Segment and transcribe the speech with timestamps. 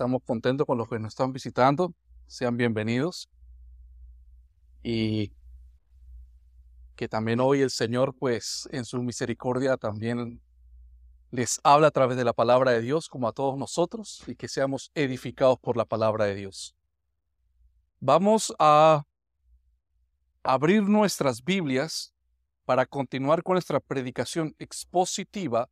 [0.00, 1.92] Estamos contentos con los que nos están visitando.
[2.26, 3.28] Sean bienvenidos.
[4.82, 5.30] Y
[6.96, 10.40] que también hoy el Señor, pues en su misericordia, también
[11.30, 14.48] les habla a través de la palabra de Dios, como a todos nosotros, y que
[14.48, 16.74] seamos edificados por la palabra de Dios.
[18.00, 19.04] Vamos a
[20.42, 22.14] abrir nuestras Biblias
[22.64, 25.68] para continuar con nuestra predicación expositiva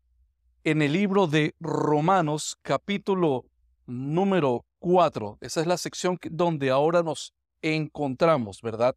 [0.64, 3.46] en el libro de Romanos capítulo
[3.88, 5.38] número 4.
[5.40, 8.94] Esa es la sección donde ahora nos encontramos, ¿verdad?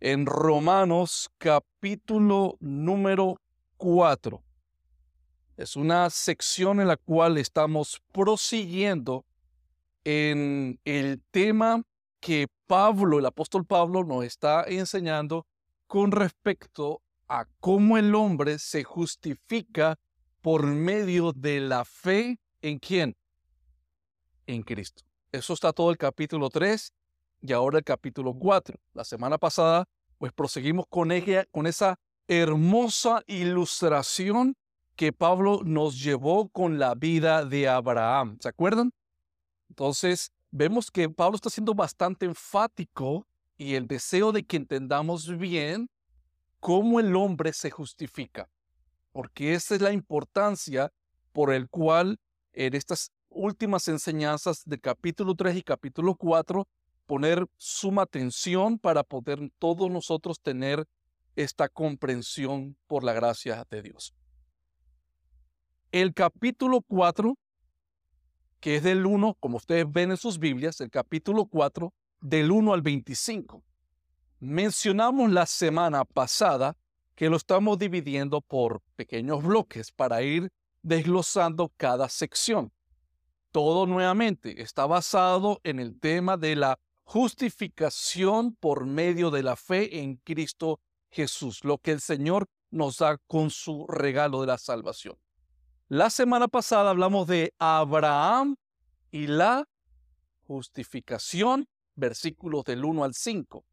[0.00, 3.40] En Romanos capítulo número
[3.78, 4.42] 4.
[5.56, 9.24] Es una sección en la cual estamos prosiguiendo
[10.02, 11.82] en el tema
[12.20, 15.46] que Pablo, el apóstol Pablo, nos está enseñando
[15.86, 19.98] con respecto a cómo el hombre se justifica
[20.42, 23.16] por medio de la fe en quién?
[24.46, 25.02] En Cristo.
[25.32, 26.92] Eso está todo el capítulo 3
[27.42, 28.78] y ahora el capítulo 4.
[28.92, 29.86] La semana pasada,
[30.18, 31.10] pues proseguimos con,
[31.50, 34.56] con esa hermosa ilustración
[34.96, 38.38] que Pablo nos llevó con la vida de Abraham.
[38.40, 38.92] ¿Se acuerdan?
[39.68, 45.88] Entonces, vemos que Pablo está siendo bastante enfático y el deseo de que entendamos bien
[46.60, 48.48] cómo el hombre se justifica
[49.14, 50.92] porque esa es la importancia
[51.32, 52.18] por el cual
[52.52, 56.66] en estas últimas enseñanzas de capítulo 3 y capítulo 4
[57.06, 60.86] poner suma atención para poder todos nosotros tener
[61.36, 64.14] esta comprensión por la gracia de Dios.
[65.92, 67.36] El capítulo 4,
[68.60, 72.72] que es del 1, como ustedes ven en sus Biblias, el capítulo 4, del 1
[72.72, 73.62] al 25.
[74.40, 76.76] Mencionamos la semana pasada
[77.14, 80.50] que lo estamos dividiendo por pequeños bloques para ir
[80.82, 82.72] desglosando cada sección.
[83.54, 90.00] Todo nuevamente está basado en el tema de la justificación por medio de la fe
[90.00, 95.16] en Cristo Jesús, lo que el Señor nos da con su regalo de la salvación.
[95.86, 98.56] La semana pasada hablamos de Abraham
[99.12, 99.68] y la
[100.48, 103.64] justificación, versículos del 1 al 5,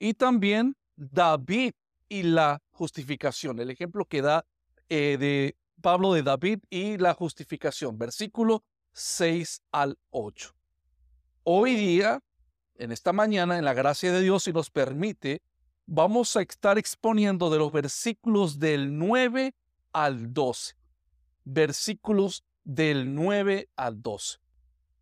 [0.00, 1.72] y también David
[2.10, 3.58] y la justificación.
[3.58, 4.44] El ejemplo que da
[4.90, 10.54] eh, de Pablo de David y la justificación, versículo 6 al 8.
[11.44, 12.22] Hoy día,
[12.74, 15.42] en esta mañana, en la gracia de Dios, si nos permite,
[15.86, 19.54] vamos a estar exponiendo de los versículos del 9
[19.92, 20.74] al 12.
[21.44, 24.38] Versículos del 9 al 12.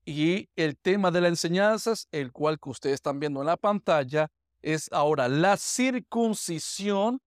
[0.05, 4.31] Y el tema de las enseñanzas, el cual que ustedes están viendo en la pantalla,
[4.63, 7.21] es ahora la circuncisión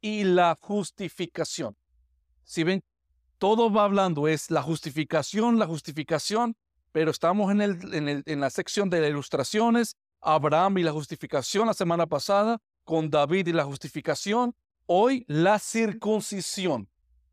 [0.00, 1.76] y la justificación.
[2.44, 2.82] Si ven,
[3.40, 6.54] todo va hablando, es la justificación, la justificación,
[6.92, 12.60] pero estamos en, la sección de las ilustraciones, Abraham y la justificación la semana pasada,
[12.84, 16.90] con David y la justificación, hoy la circuncisión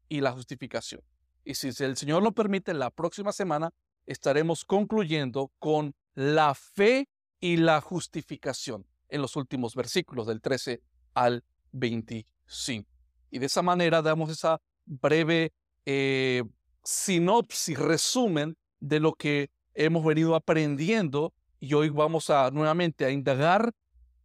[0.07, 1.01] y la justificación.
[1.43, 3.73] Y si el Señor lo permite, la próxima semana
[4.05, 7.09] estaremos concluyendo con la fe
[7.41, 10.81] y la justificación en los últimos versículos del 13
[11.15, 11.43] al
[11.73, 12.89] 25.
[13.29, 15.51] Y de esa manera damos esa breve
[15.89, 16.43] eh,
[16.83, 23.71] sinopsis, resumen de lo que hemos venido aprendiendo y hoy vamos a nuevamente a indagar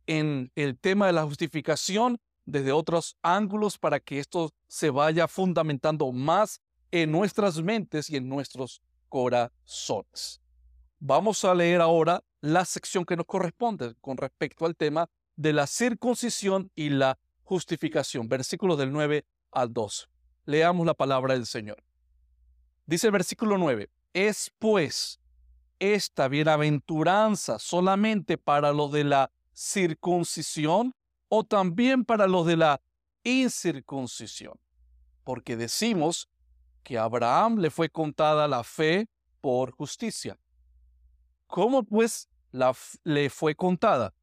[0.08, 6.10] en el tema de la justificación desde otros ángulos para que esto se vaya fundamentando
[6.10, 10.40] más en nuestras mentes y en nuestros corazones.
[10.98, 15.68] Vamos a leer ahora la sección que nos corresponde con respecto al tema de la
[15.68, 20.11] circuncisión y la justificación, versículos del 9 al 12.
[20.44, 21.82] Leamos la palabra del Señor.
[22.86, 25.20] Dice el versículo 9, es pues
[25.78, 30.94] esta bienaventuranza solamente para los de la circuncisión
[31.28, 32.81] o también para los de la
[33.25, 34.58] incircuncisión.
[35.25, 36.28] Porque decimos
[36.82, 39.08] que a Abraham le fue contada la fe
[39.40, 40.38] por justicia.
[41.46, 42.28] ¿Cómo pues
[43.05, 44.14] le fue contada,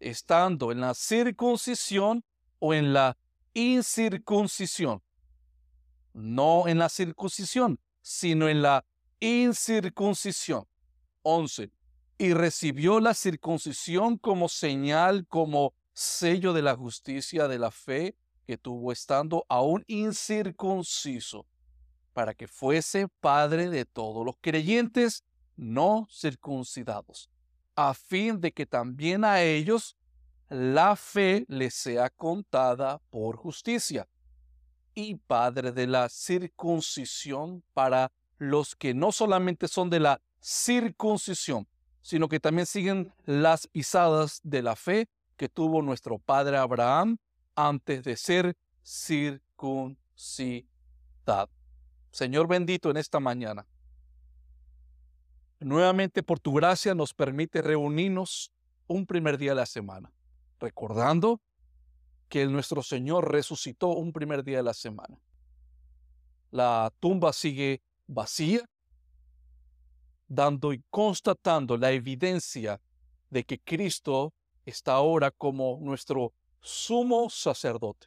[0.00, 2.24] estando en la circuncisión
[2.58, 3.16] o en la
[3.54, 5.02] incircuncisión.
[6.12, 8.84] No en la circuncisión, sino en la
[9.20, 10.66] incircuncisión.
[11.22, 11.70] 11.
[12.18, 18.16] Y recibió la circuncisión como señal, como sello de la justicia de la fe
[18.46, 21.46] que tuvo estando aún incircunciso,
[22.12, 25.24] para que fuese padre de todos los creyentes
[25.56, 27.30] no circuncidados
[27.88, 29.96] a fin de que también a ellos
[30.48, 34.06] la fe les sea contada por justicia,
[35.08, 41.66] y Padre de la circuncisión para los que no solamente son de la circuncisión,
[42.02, 47.18] sino que también siguen las pisadas de la fe que tuvo nuestro padre Abraham
[47.54, 50.66] antes de ser circuncidado.
[52.10, 53.66] Señor bendito en esta mañana.
[55.60, 58.50] Nuevamente por tu gracia nos permite reunirnos
[58.86, 60.10] un primer día de la semana,
[60.58, 61.40] recordando
[62.30, 65.18] que nuestro Señor resucitó un primer día de la semana.
[66.52, 68.64] La tumba sigue vacía,
[70.28, 72.80] dando y constatando la evidencia
[73.30, 74.32] de que Cristo
[74.64, 78.06] está ahora como nuestro sumo sacerdote,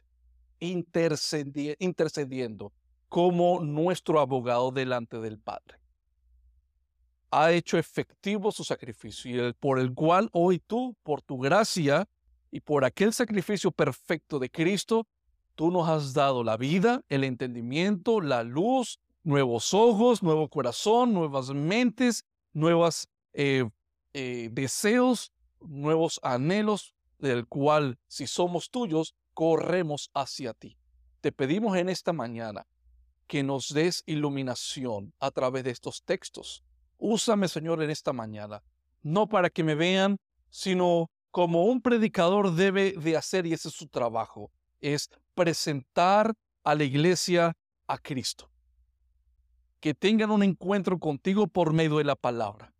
[0.58, 2.72] intercediendo
[3.10, 5.78] como nuestro abogado delante del Padre.
[7.30, 12.08] Ha hecho efectivo su sacrificio y por el cual hoy tú, por tu gracia
[12.54, 15.08] y por aquel sacrificio perfecto de Cristo,
[15.56, 21.50] tú nos has dado la vida, el entendimiento, la luz, nuevos ojos, nuevo corazón, nuevas
[21.50, 23.68] mentes, nuevos eh,
[24.12, 30.78] eh, deseos, nuevos anhelos, del cual si somos tuyos, corremos hacia ti.
[31.22, 32.68] Te pedimos en esta mañana
[33.26, 36.62] que nos des iluminación a través de estos textos.
[36.98, 38.62] Úsame, Señor, en esta mañana,
[39.02, 40.18] no para que me vean,
[40.50, 46.32] sino como un predicador debe de hacer, y ese es su trabajo, es presentar
[46.62, 47.56] a la iglesia
[47.88, 48.52] a Cristo.
[49.80, 52.72] Que tengan un encuentro contigo por medio de la palabra,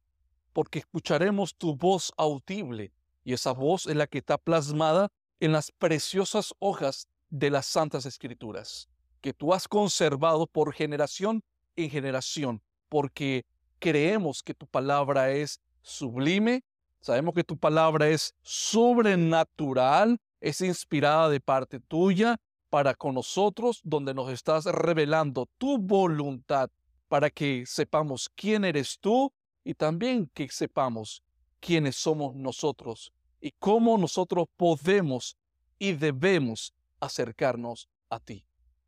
[0.52, 2.92] porque escucharemos tu voz audible
[3.24, 5.10] y esa voz es la que está plasmada
[5.40, 8.88] en las preciosas hojas de las santas escrituras,
[9.20, 11.42] que tú has conservado por generación
[11.74, 13.46] en generación, porque
[13.80, 16.62] creemos que tu palabra es sublime,
[17.04, 22.40] sabemos que tu palabra es sobrenatural, es inspirada de parte tuya
[22.70, 26.70] para con nosotros, donde nos estás revelando tu voluntad
[27.08, 29.30] para que sepamos quién eres tú
[29.64, 31.22] y también que sepamos
[31.60, 35.36] quiénes somos nosotros y cómo nosotros podemos
[35.78, 38.46] y debemos acercarnos a ti.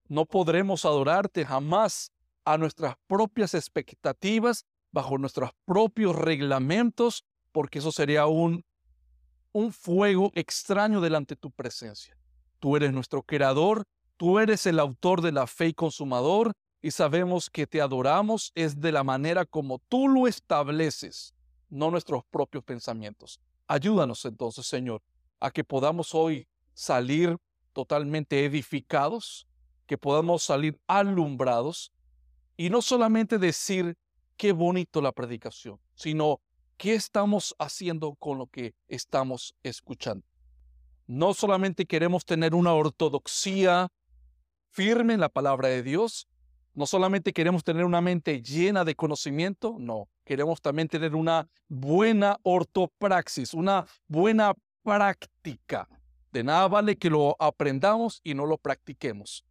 [0.09, 2.13] No podremos adorarte jamás
[2.47, 7.27] a nuestras propias expectativas, bajo nuestros propios reglamentos,
[7.57, 8.67] porque eso sería un,
[9.51, 12.15] un fuego extraño delante de tu presencia.
[12.59, 13.85] Tú eres nuestro creador,
[14.19, 18.79] tú eres el autor de la fe y consumador, y sabemos que te adoramos es
[18.79, 21.35] de la manera como tú lo estableces,
[21.71, 23.41] no nuestros propios pensamientos.
[23.67, 25.01] Ayúdanos entonces, Señor,
[25.41, 27.39] a que podamos hoy salir
[27.73, 29.49] totalmente edificados,
[29.87, 31.91] que podamos salir alumbrados
[32.59, 33.97] y no solamente decir
[34.37, 36.43] qué bonito la predicación, sino
[36.77, 40.27] qué estamos haciendo con lo que estamos escuchando.
[41.07, 43.89] No solamente queremos tener una ortodoxia
[44.71, 46.29] firme en la palabra de Dios,
[46.75, 52.39] no solamente queremos tener una mente llena de conocimiento, no, queremos también tener una buena
[52.43, 54.53] ortopraxis, una buena
[54.83, 55.89] práctica.
[56.33, 59.43] De nada vale que lo aprendamos y no lo practiquemos,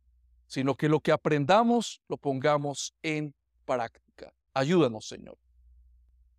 [0.46, 3.34] sino que lo que aprendamos lo pongamos en
[3.66, 4.32] práctica.
[4.54, 5.38] Ayúdanos, Señor,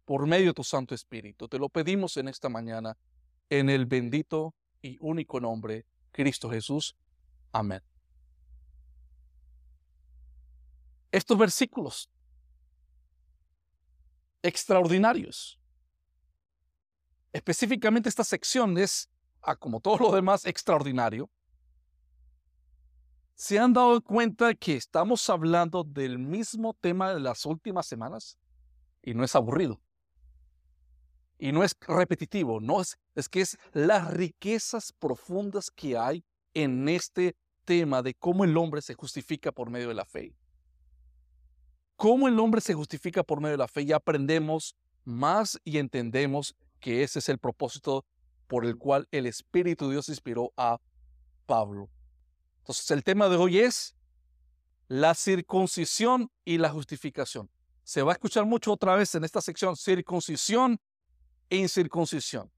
[0.06, 1.48] por medio de tu Santo Espíritu.
[1.48, 2.96] Te lo pedimos en esta mañana,
[3.50, 6.96] en el bendito y único nombre, Cristo Jesús.
[7.52, 7.82] Amén.
[11.16, 12.10] estos versículos
[14.42, 15.58] extraordinarios.
[17.32, 19.08] Específicamente esta sección es,
[19.58, 21.30] como todo lo demás, extraordinario.
[23.34, 28.38] ¿Se han dado cuenta que estamos hablando del mismo tema de las últimas semanas?
[29.02, 29.80] Y no es aburrido.
[31.38, 36.24] Y no es repetitivo, no es, es que es las riquezas profundas que hay
[36.54, 40.34] en este tema de cómo el hombre se justifica por medio de la fe
[41.96, 46.54] cómo el hombre se justifica por medio de la fe y aprendemos más y entendemos
[46.78, 48.04] que ese es el propósito
[48.46, 50.78] por el cual el Espíritu de Dios inspiró a
[51.46, 51.88] Pablo.
[52.58, 53.96] Entonces el tema de hoy es
[54.88, 57.50] la circuncisión y la justificación.
[57.82, 60.78] Se va a escuchar mucho otra vez en esta sección circuncisión
[61.50, 62.50] incircuncisión.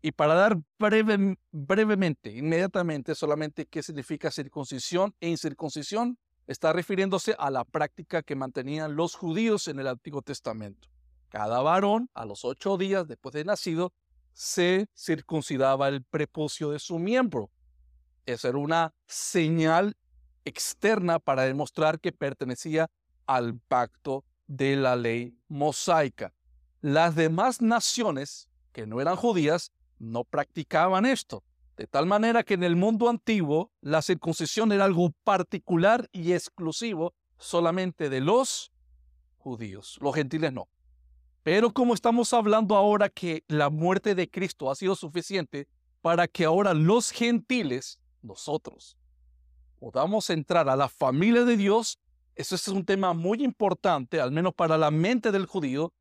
[0.00, 7.64] Y para dar brevemente, inmediatamente, solamente qué significa circuncisión e incircuncisión, está refiriéndose a la
[7.64, 10.88] práctica que mantenían los judíos en el Antiguo Testamento.
[11.28, 13.92] Cada varón, a los ocho días después de nacido,
[14.32, 17.50] se circuncidaba el prepucio de su miembro.
[18.24, 19.96] Esa era una señal
[20.44, 22.88] externa para demostrar que pertenecía
[23.26, 26.32] al pacto de la ley mosaica.
[26.94, 31.44] Las demás naciones que no eran judías no practicaban esto.
[31.76, 37.12] De tal manera que en el mundo antiguo la circuncisión era algo particular y exclusivo
[37.36, 38.72] solamente de los
[39.36, 39.98] judíos.
[40.00, 40.66] Los gentiles no.
[41.42, 45.68] Pero como estamos hablando ahora que la muerte de Cristo ha sido suficiente
[46.00, 48.96] para que ahora los gentiles, nosotros,
[49.78, 51.98] podamos entrar a la familia de Dios,
[52.34, 55.92] eso es un tema muy importante, al menos para la mente del judío,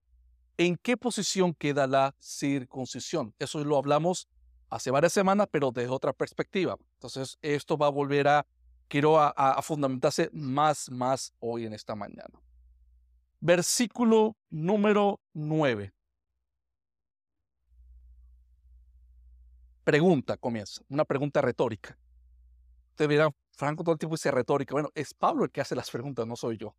[0.58, 3.34] en qué posición queda la circuncisión.
[3.40, 4.28] Eso lo hablamos
[4.70, 6.78] hace varias semanas, pero desde otra perspectiva.
[6.96, 8.46] Entonces, esto va a volver a,
[8.88, 12.42] quiero a, fundamentarse más, más hoy en esta mañana.
[13.40, 15.94] Versículo número 9.
[19.84, 21.98] Pregunta comienza, una pregunta retórica.
[22.90, 24.74] Usted dirá, Franco todo el tiempo dice retórica.
[24.74, 26.76] Bueno, es Pablo el que hace las preguntas, no soy yo.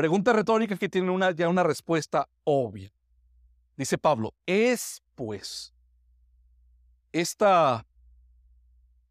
[0.00, 2.90] Pregunta retórica que tiene ya una respuesta obvia.
[3.76, 5.74] Dice Pablo, es pues
[7.12, 7.86] esta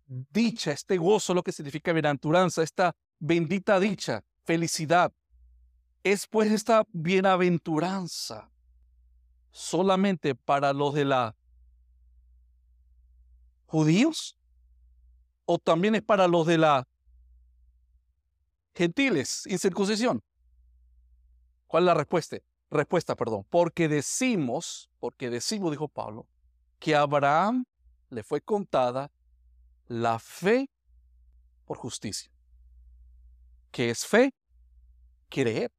[0.08, 5.14] dicha, este gozo, lo que significa bienaventuranza, esta bendita dicha, felicidad,
[6.04, 8.50] es pues esta bienaventuranza
[9.52, 11.36] solamente para los de la
[13.68, 14.36] judíos
[15.46, 16.88] o también es para los de la
[18.74, 20.24] gentiles, incircuncisión.
[21.70, 22.38] ¿Cuál es la respuesta?
[22.72, 23.46] Respuesta, perdón.
[23.48, 26.26] Porque decimos, porque decimos, dijo Pablo,
[26.80, 27.64] que a Abraham
[28.10, 29.12] le fue contada
[29.88, 30.68] la fe
[31.66, 32.32] por justicia.
[33.70, 34.34] ¿Qué es fe?
[35.30, 35.72] Creer.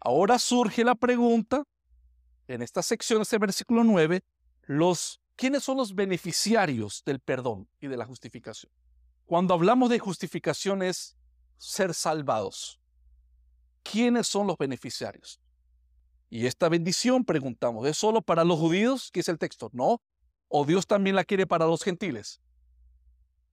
[0.00, 1.62] Ahora surge la pregunta,
[2.48, 4.24] en esta sección, este versículo 9,
[4.62, 8.72] los, ¿quiénes son los beneficiarios del perdón y de la justificación?
[9.26, 11.16] Cuando hablamos de justificación es
[11.56, 12.80] ser salvados.
[13.90, 15.40] ¿Quiénes son los beneficiarios?
[16.28, 19.10] Y esta bendición, preguntamos, ¿es solo para los judíos?
[19.12, 19.70] ¿Qué es el texto?
[19.72, 20.02] No.
[20.48, 22.40] ¿O Dios también la quiere para los gentiles?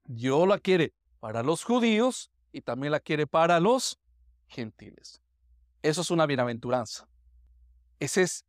[0.06, 4.00] Dios la quiere para los judíos y también la quiere para los
[4.48, 5.22] gentiles.
[5.82, 7.08] Eso es una bienaventuranza.
[8.00, 8.46] Ese es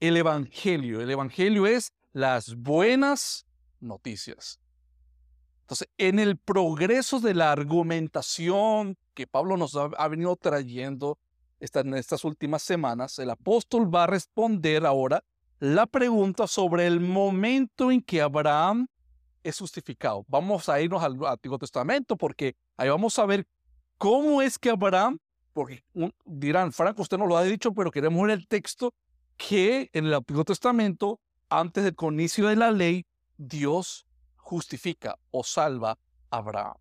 [0.00, 1.00] el Evangelio.
[1.00, 3.46] El Evangelio es las buenas
[3.80, 4.60] noticias.
[5.68, 11.18] Entonces, en el progreso de la argumentación que Pablo nos ha, venido trayendo
[11.60, 15.22] en estas últimas semanas, el apóstol va a responder ahora
[15.60, 18.86] la pregunta sobre el momento en que Abraham
[19.42, 20.24] es justificado.
[20.26, 23.46] Vamos a irnos al Antiguo Testamento porque ahí vamos a ver
[23.98, 25.18] cómo es que Abraham,
[25.52, 25.84] porque
[26.24, 28.94] dirán, Franco, usted no lo ha dicho, pero queremos ver el texto
[29.36, 31.20] que en el Antiguo Testamento,
[31.50, 33.04] antes del inicio de la ley,
[33.36, 34.07] Dios
[34.48, 35.98] justifica o salva
[36.30, 36.76] a Abraham.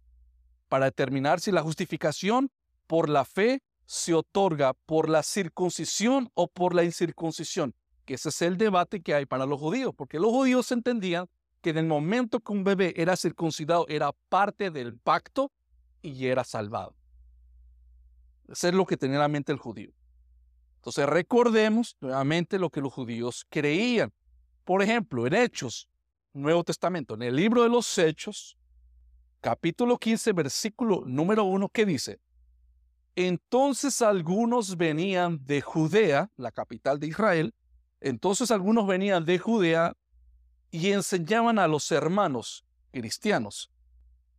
[0.69, 2.49] Para determinar si la justificación
[2.87, 8.41] por la fe se otorga por la circuncisión o por la incircuncisión, que ese es
[8.41, 11.27] el debate que hay para los judíos, porque los judíos entendían
[11.61, 15.51] que en el momento que un bebé era circuncidado era parte del pacto
[16.01, 16.95] y era salvado.
[18.47, 19.91] Eso es lo que tenía en la mente el judío.
[20.77, 24.13] Entonces recordemos nuevamente lo que los judíos creían.
[24.63, 25.89] Por ejemplo, en Hechos
[26.37, 28.57] Nuevo Testamento, en el libro de los Hechos,
[29.41, 32.19] capítulo 15, versículo número 1, que dice,
[33.15, 37.55] entonces algunos venían de Judea, la capital de Israel,
[37.99, 39.97] entonces algunos venían de Judea
[40.69, 43.71] y enseñaban a los hermanos cristianos,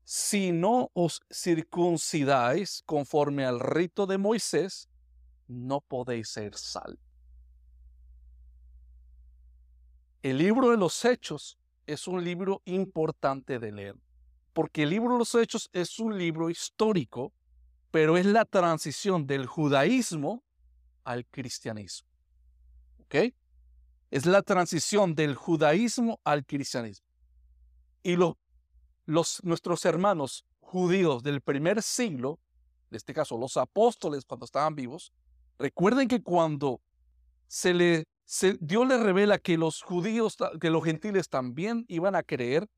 [0.05, 4.89] si no os circuncidáis conforme al rito de Moisés,
[5.49, 6.97] no podéis ser sal.
[10.23, 13.97] El libro de los Hechos es un libro importante de leer,
[14.53, 17.33] porque el libro de los Hechos es un libro histórico,
[17.91, 20.45] pero es la transición del judaísmo
[21.05, 22.07] al cristianismo.
[23.01, 23.33] ¿Ok?
[24.11, 27.07] Es la transición del judaísmo al cristianismo.
[28.03, 32.39] Y los, nuestros hermanos judíos del primer siglo,
[32.91, 35.15] en este caso los apóstoles cuando estaban vivos,
[35.59, 36.83] recuerden que cuando
[37.47, 38.05] se le
[38.61, 42.69] Dios le revela que los judíos, que los gentiles también iban a creer,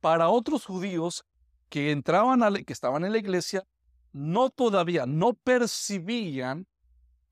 [0.00, 1.24] para otros judíos
[1.70, 3.64] que entraban, a que estaban en la iglesia,
[4.12, 6.66] no todavía, no percibían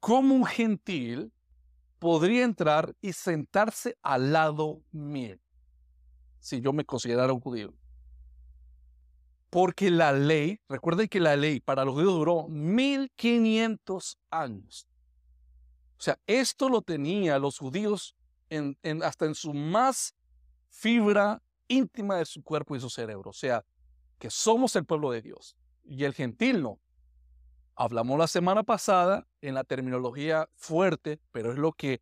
[0.00, 1.32] cómo un gentil
[1.98, 5.36] podría entrar y sentarse al lado mío,
[6.38, 7.74] si yo me considerara un judío.
[9.50, 14.87] Porque la ley, recuerden que la ley para los judíos duró 1500 años.
[15.98, 18.16] O sea, esto lo tenía los judíos
[19.02, 20.14] hasta en su más
[20.68, 23.30] fibra íntima de su cuerpo y su cerebro.
[23.30, 23.64] O sea,
[24.18, 26.80] que somos el pueblo de Dios y el gentil no.
[27.74, 32.00] Hablamos la semana pasada en la terminología fuerte, pero es lo que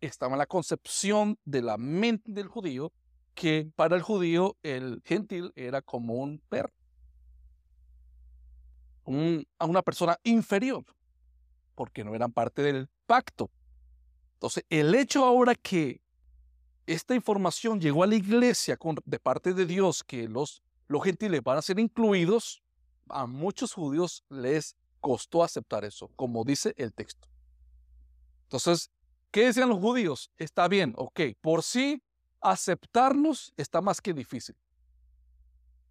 [0.00, 2.92] estaba en la concepción de la mente del judío,
[3.34, 6.72] que para el judío el gentil era como un perro,
[9.58, 10.84] a una persona inferior,
[11.74, 13.50] porque no eran parte del pacto.
[14.34, 16.00] Entonces, el hecho ahora que
[16.86, 21.58] esta información llegó a la iglesia de parte de Dios, que los, los gentiles van
[21.58, 22.62] a ser incluidos,
[23.08, 27.26] a muchos judíos les costó aceptar eso, como dice el texto.
[28.44, 28.92] Entonces,
[29.32, 30.30] ¿qué decían los judíos?
[30.36, 32.04] Está bien, ok, por sí
[32.40, 34.54] aceptarnos está más que difícil,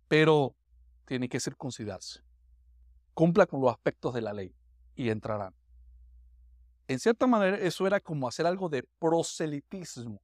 [0.07, 0.55] pero
[1.03, 2.21] tiene que circuncidarse.
[3.13, 4.55] Cumpla con los aspectos de la ley
[4.95, 5.58] y entrarán.
[6.89, 10.19] En cierta manera, eso era como hacer algo de proselitismo.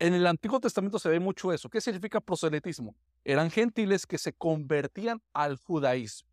[0.00, 1.68] En el Antiguo Testamento se ve mucho eso.
[1.68, 2.96] ¿Qué significa proselitismo?
[3.24, 6.28] Eran gentiles que se convertían al judaísmo.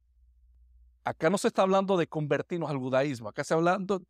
[1.04, 4.02] Acá no se está hablando de convertirnos al judaísmo, acá se está hablando,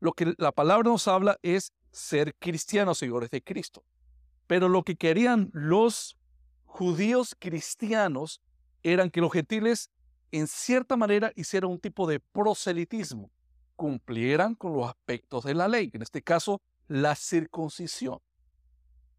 [0.00, 3.82] lo que la palabra nos habla es ser cristianos, seguidores de Cristo.
[4.46, 6.18] Pero lo que querían los
[6.66, 8.42] judíos cristianos
[8.82, 9.90] eran que los gentiles
[10.30, 13.30] en cierta manera hicieran un tipo de proselitismo,
[13.76, 18.20] cumplieran con los aspectos de la ley, en este caso la circuncisión.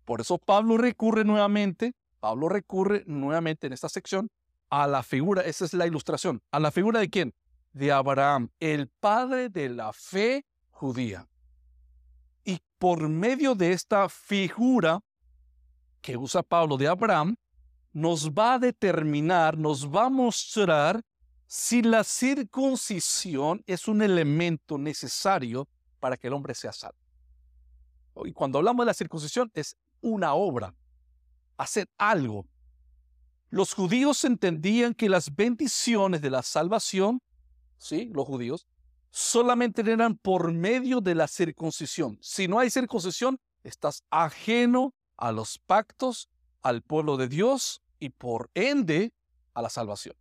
[0.05, 4.29] Por eso Pablo recurre nuevamente, Pablo recurre nuevamente en esta sección
[4.69, 7.33] a la figura, esa es la ilustración, a la figura de quién?
[7.73, 11.27] De Abraham, el padre de la fe judía.
[12.43, 15.01] Y por medio de esta figura
[16.01, 17.35] que usa Pablo de Abraham,
[17.91, 21.01] nos va a determinar, nos va a mostrar
[21.47, 25.67] si la circuncisión es un elemento necesario
[25.99, 26.97] para que el hombre sea salvo.
[28.25, 30.73] Y cuando hablamos de la circuncisión es una obra,
[31.57, 32.45] hacer algo.
[33.49, 37.21] Los judíos entendían que las bendiciones de la salvación,
[37.77, 38.67] sí, los judíos,
[39.11, 42.17] solamente eran por medio de la circuncisión.
[42.21, 46.29] Si no hay circuncisión, estás ajeno a los pactos,
[46.61, 49.13] al pueblo de Dios y por ende
[49.53, 50.15] a la salvación.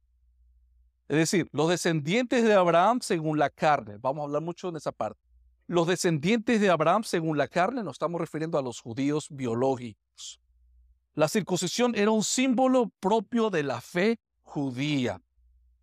[1.09, 4.93] Es decir, los descendientes de Abraham según la carne, vamos a hablar mucho en esa
[4.93, 5.21] parte.
[5.67, 10.41] Los descendientes de Abraham según la carne, nos estamos refiriendo a los judíos biológicos.
[11.15, 15.21] La circuncisión era un símbolo propio de la fe judía.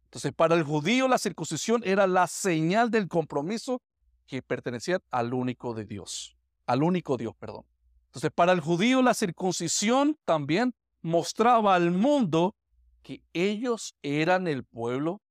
[0.05, 3.81] Entonces, para el judío la circuncisión era la señal del compromiso
[4.27, 7.65] que pertenecía al único de Dios, al único Dios, perdón.
[8.07, 12.55] Entonces, para el judío la circuncisión también mostraba al mundo
[13.01, 15.21] que ellos eran el pueblo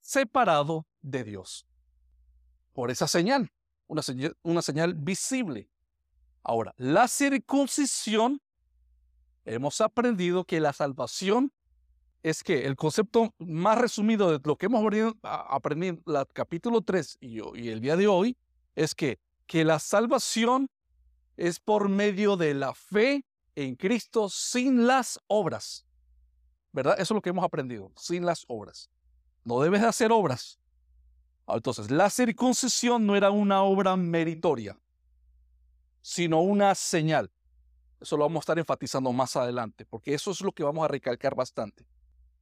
[0.00, 1.66] separado de Dios.
[2.72, 3.50] Por esa señal,
[3.86, 5.68] una señal, visible.
[6.42, 8.40] Ahora, la circuncisión,
[9.44, 11.52] hemos aprendido que la salvación
[12.22, 14.84] es que el concepto más resumido de lo que hemos
[15.22, 18.36] aprendido en el capítulo 3 y, y el día de hoy
[18.74, 20.68] es que, que la salvación
[21.36, 25.87] es por medio de la fe en Cristo sin las obras.
[26.72, 26.94] ¿Verdad?
[26.94, 28.90] Eso es lo que hemos aprendido, sin las obras.
[29.44, 30.58] No debes hacer obras.
[31.46, 34.78] Entonces, la circuncisión no era una obra meritoria,
[36.02, 37.30] sino una señal.
[38.00, 40.88] Eso lo vamos a estar enfatizando más adelante, porque eso es lo que vamos a
[40.88, 41.86] recalcar bastante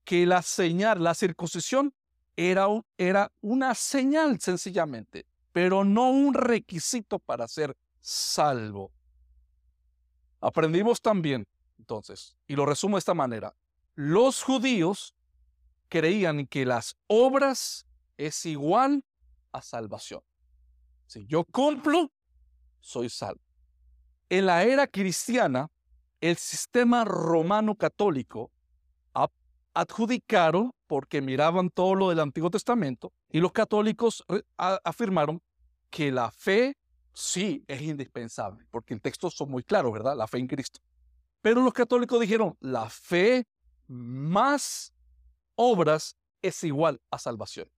[0.06, 1.92] que la señal, la circuncisión,
[2.36, 8.92] era, era una señal sencillamente, pero no un requisito para ser salvo.
[10.40, 11.46] Aprendimos también,
[11.78, 13.52] entonces, y lo resumo de esta manera,
[13.96, 15.14] los judíos
[15.88, 19.04] creían que las obras es igual
[19.52, 20.20] a salvación.
[21.06, 22.12] Si yo cumplo,
[22.80, 23.40] soy salvo.
[24.28, 25.70] En la era cristiana,
[26.20, 28.52] el sistema romano católico
[29.72, 34.24] adjudicaron porque miraban todo lo del Antiguo Testamento y los católicos
[34.56, 35.42] afirmaron
[35.90, 36.76] que la fe
[37.12, 40.16] sí es indispensable, porque el texto son muy claros, ¿verdad?
[40.16, 40.80] La fe en Cristo.
[41.42, 43.46] Pero los católicos dijeron, la fe
[43.88, 44.92] más
[45.54, 47.70] obras es igual a salvación.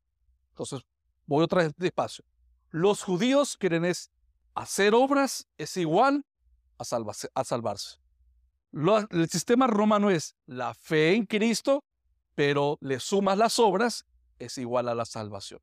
[0.51, 0.83] Entonces,
[1.27, 2.25] voy otra vez despacio.
[2.71, 4.11] Los judíos quieren es
[4.55, 6.25] hacer obras es igual
[6.79, 6.85] a,
[7.35, 7.99] a salvarse
[9.11, 11.85] el sistema romano es la fe en Cristo,
[12.35, 14.05] pero le sumas las obras,
[14.39, 15.61] es igual a la salvación.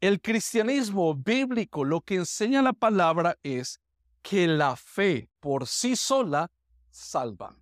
[0.00, 3.80] El cristianismo bíblico lo que enseña la palabra es
[4.22, 6.50] que la fe por sí sola
[6.90, 7.56] salva.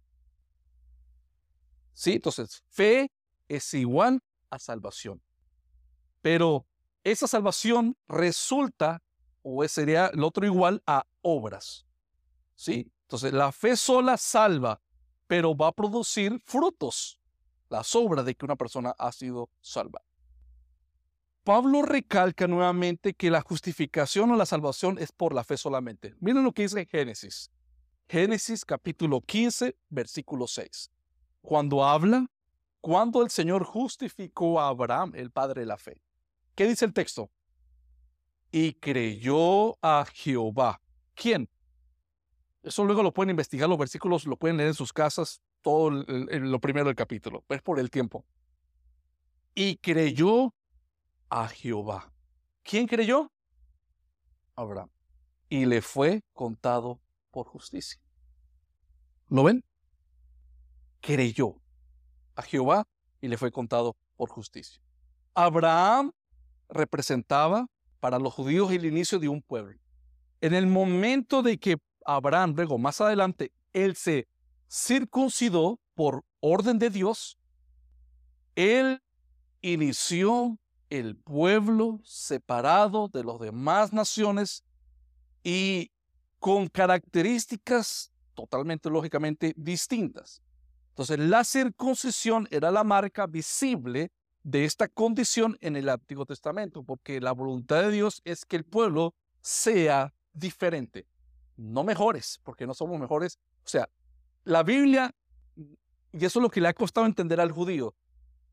[1.98, 2.12] ¿Sí?
[2.12, 3.10] Entonces, fe
[3.48, 5.20] es igual a salvación.
[6.22, 6.64] Pero
[7.02, 9.02] esa salvación resulta,
[9.42, 11.88] o sería el otro igual a obras.
[12.54, 12.92] ¿Sí?
[13.02, 14.80] Entonces, la fe sola salva,
[15.26, 17.20] pero va a producir frutos,
[17.68, 20.00] la sobra de que una persona ha sido salva.
[21.42, 26.14] Pablo recalca nuevamente que la justificación o la salvación es por la fe solamente.
[26.20, 27.50] Miren lo que dice Génesis.
[28.08, 30.92] Génesis capítulo 15, versículo 6.
[31.40, 32.26] Cuando habla,
[32.80, 36.00] cuando el Señor justificó a Abraham, el padre de la fe.
[36.54, 37.30] ¿Qué dice el texto?
[38.50, 40.80] y creyó a Jehová.
[41.14, 41.48] ¿Quién?
[42.62, 46.60] Eso luego lo pueden investigar, los versículos lo pueden leer en sus casas, todo lo
[46.60, 48.24] primero del capítulo, es por el tiempo.
[49.54, 50.54] Y creyó
[51.28, 52.12] a Jehová.
[52.62, 53.32] ¿Quién creyó?
[54.54, 54.90] Abraham.
[55.48, 58.00] Y le fue contado por justicia.
[59.28, 59.64] ¿Lo ven?
[61.00, 61.60] Creyó
[62.34, 62.86] a Jehová
[63.20, 64.80] y le fue contado por justicia.
[65.34, 66.12] Abraham
[66.68, 67.66] representaba
[68.00, 69.78] para los judíos el inicio de un pueblo.
[70.40, 74.28] En el momento de que Abraham, luego más adelante, él se
[74.70, 77.38] circuncidó por orden de Dios,
[78.54, 79.02] él
[79.60, 80.58] inició
[80.90, 84.64] el pueblo separado de las demás naciones
[85.42, 85.90] y
[86.38, 90.42] con características totalmente lógicamente distintas.
[90.98, 94.10] Entonces, la circuncisión era la marca visible
[94.42, 98.64] de esta condición en el Antiguo Testamento, porque la voluntad de Dios es que el
[98.64, 101.06] pueblo sea diferente,
[101.56, 103.38] no mejores, porque no somos mejores.
[103.64, 103.88] O sea,
[104.42, 105.14] la Biblia,
[105.54, 107.94] y eso es lo que le ha costado entender al judío,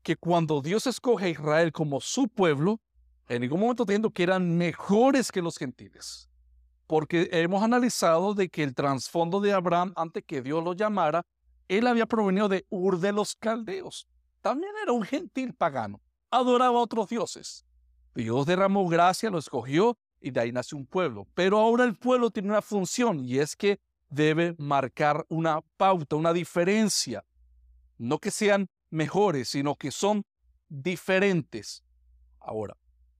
[0.04, 2.80] que cuando Dios escoge a Israel como su pueblo,
[3.28, 6.30] en ningún momento entiendo que eran mejores que los gentiles,
[6.86, 11.26] porque hemos analizado de que el trasfondo de Abraham, antes que Dios lo llamara,
[11.68, 14.06] él había provenido de Ur de los Caldeos.
[14.40, 16.00] También era un gentil pagano.
[16.30, 17.66] Adoraba a otros dioses.
[18.14, 21.26] Dios derramó gracia, lo escogió y de ahí nace un pueblo.
[21.34, 26.32] Pero ahora el pueblo tiene una función y es que debe marcar una pauta, una
[26.32, 27.24] diferencia.
[27.98, 30.24] No que sean mejores, sino que son
[30.68, 31.84] diferentes.
[32.38, 32.76] Ahora,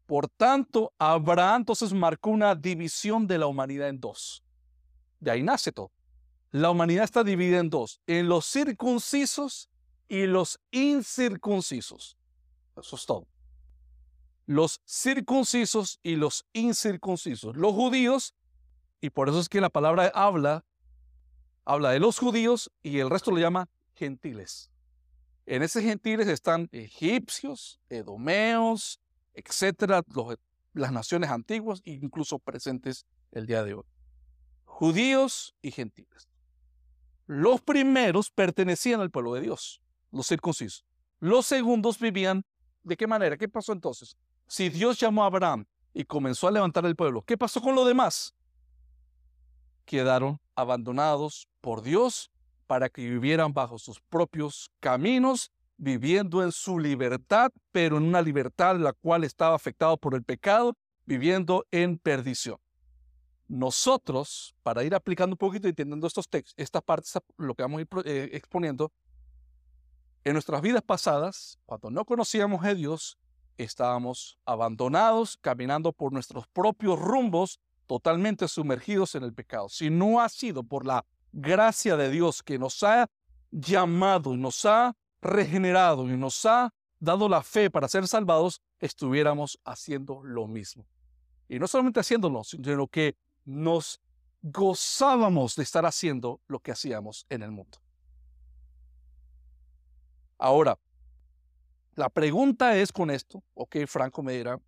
[0.07, 4.45] por tanto, Abraham entonces marcó una división de la humanidad en dos.
[5.19, 5.91] De ahí nace todo.
[6.53, 9.69] La humanidad está dividida en dos, en los circuncisos
[10.09, 12.17] y los incircuncisos.
[12.77, 13.27] Eso es todo.
[14.47, 17.57] Los circuncisos y los incircuncisos.
[17.57, 18.35] Los judíos,
[19.01, 20.65] y por eso es que la palabra habla,
[21.65, 24.71] habla de los judíos y el resto lo llama gentiles.
[25.47, 29.01] En ese gentiles están egipcios, edomeos,
[29.35, 30.03] etcétera,
[30.73, 33.85] las naciones antiguas incluso presentes el día de hoy.
[34.65, 36.29] Judíos y gentiles.
[37.27, 40.85] Los primeros pertenecían al pueblo de Dios, los circuncisos.
[41.19, 42.45] Los segundos vivían,
[42.85, 43.37] ¿de qué manera?
[43.37, 44.17] ¿Qué pasó entonces?
[44.47, 47.87] Si Dios llamó a Abraham y comenzó a levantar el pueblo, ¿qué pasó con los
[47.87, 48.33] demás?
[49.85, 52.31] Quedaron abandonados por Dios
[52.69, 58.77] para que vivieran bajo sus propios caminos, viviendo en su libertad, pero en una libertad
[58.77, 62.59] la cual estaba afectada por el pecado, viviendo en perdición
[63.49, 67.79] nosotros, para ir aplicando un poquito y entendiendo estos textos, estas partes, lo que vamos
[67.79, 68.93] a ir eh, exponiendo,
[70.25, 73.17] en nuestras vidas pasadas, cuando no conocíamos a Dios,
[73.57, 79.69] estábamos abandonados, caminando por nuestros propios rumbos, totalmente sumergidos en el pecado.
[79.69, 83.09] Si no ha sido por la gracia de Dios que nos ha
[83.53, 89.61] llamado y nos ha regenerado y nos ha dado la fe para ser salvados, estuviéramos
[89.65, 90.87] haciendo lo mismo.
[91.49, 94.03] Y no solamente haciéndolo, sino que nos
[94.43, 97.79] gozábamos de estar haciendo lo que hacíamos en el mundo.
[100.37, 100.79] Ahora,
[101.95, 104.61] la pregunta es con esto, ok, Franco me dirá,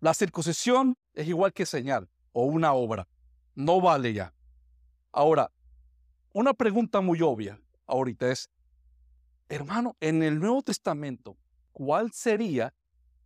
[0.00, 3.08] la circuncisión es igual que señal o una obra,
[3.54, 4.32] no vale ya.
[5.10, 5.50] Ahora,
[6.32, 8.50] una pregunta muy obvia ahorita es,
[9.48, 11.36] hermano, en el Nuevo Testamento,
[11.72, 12.74] ¿cuál sería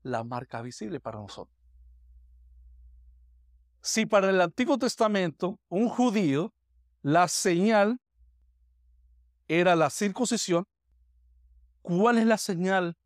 [0.02, 1.57] la marca visible para nosotros?
[3.80, 6.52] Si para el Antiguo Testamento un judío,
[7.02, 8.00] la señal
[9.46, 10.66] era la circuncisión,
[11.82, 12.96] ¿cuál es la señal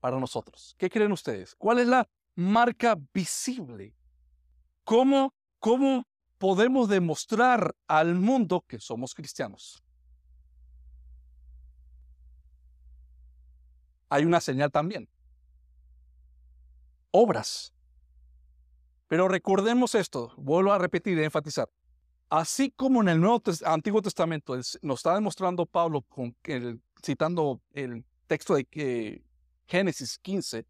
[0.00, 0.74] para nosotros?
[0.78, 1.54] ¿Qué creen ustedes?
[1.56, 3.94] ¿Cuál es la marca visible?
[4.84, 6.06] ¿Cómo, cómo
[6.38, 9.82] podemos demostrar al mundo que somos cristianos?
[14.08, 15.08] Hay una señal también.
[17.10, 17.72] Obras.
[19.08, 21.68] Pero recordemos esto, vuelvo a repetir y enfatizar.
[22.28, 26.04] Así como en el Nuevo Antiguo Testamento nos está demostrando Pablo,
[27.02, 29.22] citando el texto de
[29.66, 30.66] Génesis 15,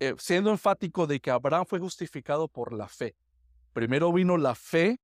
[0.00, 3.14] eh, siendo enfático de que Abraham fue justificado por la fe.
[3.72, 5.00] Primero vino la fe,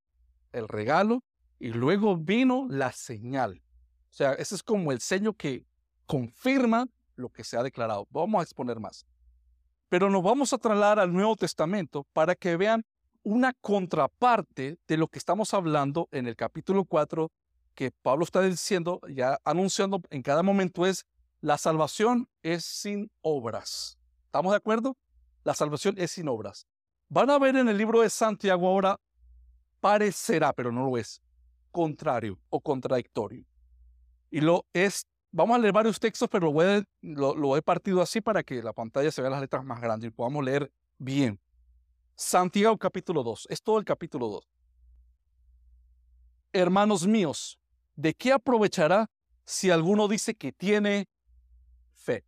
[0.50, 1.22] el regalo,
[1.60, 3.62] y luego vino la señal.
[4.10, 5.64] O sea, ese es como el sello que
[6.06, 8.08] confirma lo que se ha declarado.
[8.10, 9.06] Vamos a exponer más.
[9.92, 12.82] Pero nos vamos a trasladar al Nuevo Testamento para que vean
[13.24, 17.30] una contraparte de lo que estamos hablando en el capítulo 4
[17.74, 21.04] que Pablo está diciendo, ya anunciando en cada momento es,
[21.42, 23.98] la salvación es sin obras.
[24.24, 24.96] ¿Estamos de acuerdo?
[25.44, 26.66] La salvación es sin obras.
[27.10, 28.98] Van a ver en el libro de Santiago ahora,
[29.80, 31.20] parecerá, pero no lo es,
[31.70, 33.44] contrario o contradictorio.
[34.30, 36.52] Y lo es, vamos a leer varios textos, pero
[37.00, 40.10] lo, he partido así para que la pantalla se vea las letras más grandes y
[40.12, 41.40] podamos leer bien.
[42.14, 44.48] Santiago capítulo 2, es todo el capítulo 2.
[46.52, 47.58] Hermanos míos,
[47.96, 49.10] ¿de qué aprovechará
[49.44, 51.08] si alguno dice que tiene
[51.94, 52.24] fe?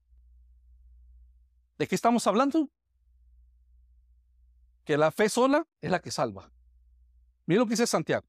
[1.79, 2.71] ¿De qué estamos hablando?
[4.85, 6.51] Que la fe sola es la que salva.
[7.47, 8.27] Mira lo que dice Santiago.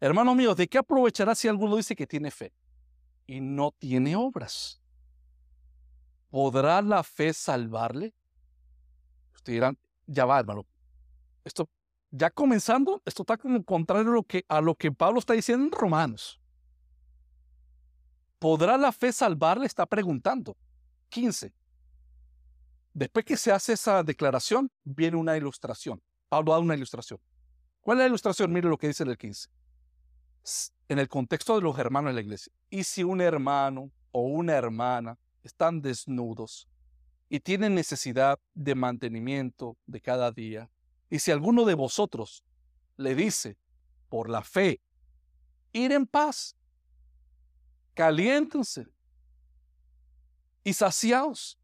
[0.00, 2.52] Hermanos míos, ¿de qué aprovechará si alguno dice que tiene fe
[3.26, 4.80] y no tiene obras?
[6.30, 8.14] ¿Podrá la fe salvarle?
[9.34, 10.66] Ustedes dirán, ya va, hermano.
[11.44, 11.68] Esto,
[12.10, 15.64] ya comenzando, esto está como contrario a lo que, a lo que Pablo está diciendo
[15.64, 16.40] en Romanos.
[18.38, 19.66] ¿Podrá la fe salvarle?
[19.66, 20.56] Está preguntando.
[21.08, 21.52] 15.
[22.92, 26.02] Después que se hace esa declaración, viene una ilustración.
[26.28, 27.20] Pablo da una ilustración.
[27.80, 28.52] ¿Cuál es la ilustración?
[28.52, 29.48] Mire lo que dice en el 15.
[30.88, 32.52] En el contexto de los hermanos de la iglesia.
[32.70, 36.68] Y si un hermano o una hermana están desnudos
[37.28, 40.70] y tienen necesidad de mantenimiento de cada día,
[41.10, 42.44] y si alguno de vosotros
[42.96, 43.56] le dice,
[44.08, 44.80] por la fe,
[45.72, 46.56] ir en paz,
[47.94, 48.86] caliéntense
[50.64, 51.58] y saciaos,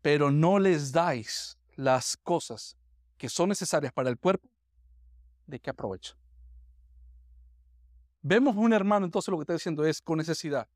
[0.00, 2.76] pero no les dais las cosas
[3.16, 4.48] que son necesarias para el cuerpo,
[5.46, 6.16] ¿de qué aprovecha?
[8.22, 10.68] Vemos un hermano, entonces lo que está diciendo es con necesidad.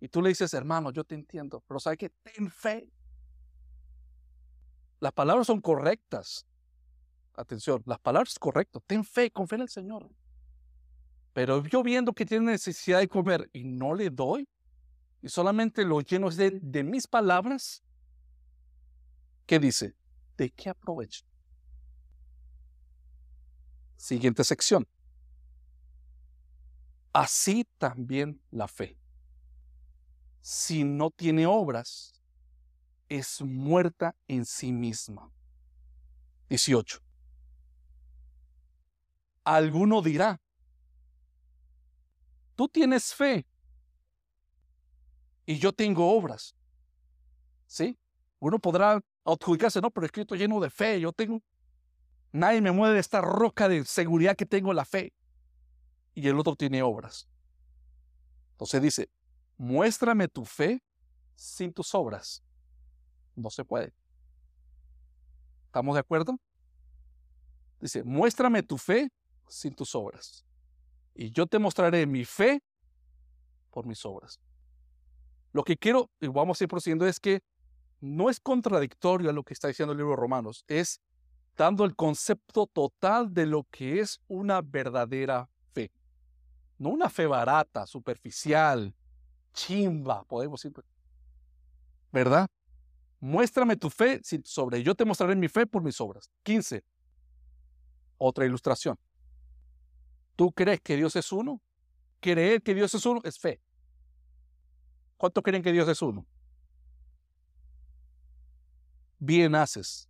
[0.00, 2.90] Y tú le dices, hermano, yo te entiendo, pero ¿sabes que Ten fe.
[5.00, 6.44] Las palabras son correctas.
[7.34, 8.82] Atención, las palabras correctas.
[8.84, 10.10] Ten fe, confía en el Señor.
[11.32, 14.48] Pero yo viendo que tiene necesidad de comer y no le doy,
[15.22, 17.82] y solamente lo lleno de, de mis palabras,
[19.46, 19.94] ¿qué dice?
[20.36, 21.24] ¿De qué aprovecho?
[23.96, 24.86] Siguiente sección.
[27.18, 28.96] Así también la fe.
[30.40, 32.22] Si no tiene obras,
[33.08, 35.28] es muerta en sí misma.
[36.48, 37.00] 18.
[39.42, 40.40] Alguno dirá,
[42.54, 43.44] tú tienes fe
[45.44, 46.54] y yo tengo obras.
[47.66, 47.98] ¿Sí?
[48.38, 51.42] Uno podrá adjudicarse, no, pero es lleno de fe, yo tengo,
[52.30, 55.12] nadie me mueve de esta roca de seguridad que tengo la fe.
[56.18, 57.28] Y el otro tiene obras.
[58.50, 59.08] Entonces dice,
[59.56, 60.82] muéstrame tu fe
[61.36, 62.42] sin tus obras.
[63.36, 63.94] No se puede.
[65.66, 66.36] ¿Estamos de acuerdo?
[67.80, 69.12] Dice, muéstrame tu fe
[69.46, 70.44] sin tus obras.
[71.14, 72.64] Y yo te mostraré mi fe
[73.70, 74.40] por mis obras.
[75.52, 77.44] Lo que quiero, y vamos a ir prosiguiendo, es que
[78.00, 81.00] no es contradictorio a lo que está diciendo el libro de Romanos, es
[81.56, 85.48] dando el concepto total de lo que es una verdadera.
[86.78, 88.94] No una fe barata, superficial,
[89.52, 90.84] chimba, podemos decir.
[92.12, 92.48] ¿Verdad?
[93.20, 96.30] Muéstrame tu fe sobre yo te mostraré mi fe por mis obras.
[96.44, 96.84] 15.
[98.16, 98.96] Otra ilustración.
[100.36, 101.60] ¿Tú crees que Dios es uno?
[102.20, 103.60] Creer que Dios es uno es fe.
[105.16, 106.24] ¿Cuántos creen que Dios es uno?
[109.18, 110.08] Bien haces.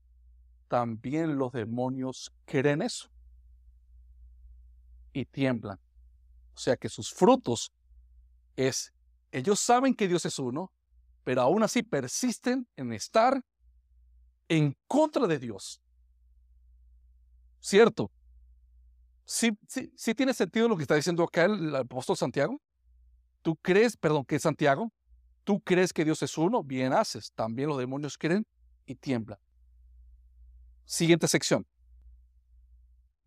[0.68, 3.08] También los demonios creen eso.
[5.14, 5.80] Y tiemblan.
[6.58, 7.72] O sea que sus frutos
[8.56, 8.92] es,
[9.30, 10.72] ellos saben que Dios es uno,
[11.22, 13.40] pero aún así persisten en estar
[14.48, 15.80] en contra de Dios.
[17.60, 18.10] ¿Cierto?
[19.24, 22.60] Sí, sí, sí tiene sentido lo que está diciendo acá el, apóstol Santiago.
[23.42, 24.92] ¿Tú crees, perdón, que es Santiago?
[25.44, 26.64] ¿Tú crees que Dios es uno?
[26.64, 27.30] Bien haces.
[27.36, 28.44] También los demonios creen
[28.84, 29.38] y tiemblan.
[30.84, 31.64] Siguiente sección.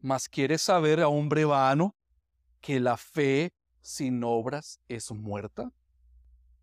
[0.02, 1.96] Mas quieres saber a hombre vano
[2.62, 5.72] que la fe sin obras es muerta.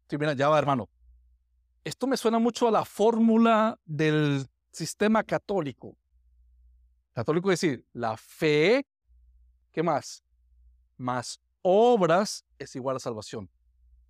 [0.09, 0.89] Sí, mira, ya va, hermano.
[1.85, 5.97] Esto me suena mucho a la fórmula del sistema católico.
[7.13, 8.87] Católico es decir, la fe
[9.79, 10.25] ¿Qué más?
[10.97, 13.49] Más obras es igual a salvación.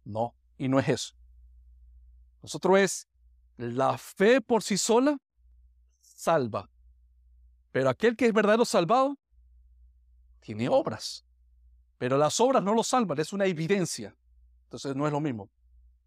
[0.03, 1.14] No, y no es eso.
[2.40, 3.09] Nosotros es
[3.59, 5.18] la fe por sí sola
[6.01, 6.70] salva.
[7.70, 9.18] Pero aquel que es verdadero salvado
[10.40, 11.22] tiene obras.
[11.98, 14.16] Pero las obras no lo salvan, es una evidencia.
[14.64, 15.50] Entonces no es lo mismo.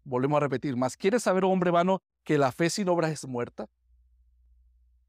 [0.04, 3.68] Volvemos a repetir, más ¿quieres saber, hombre vano, que la fe sin obras es muerta?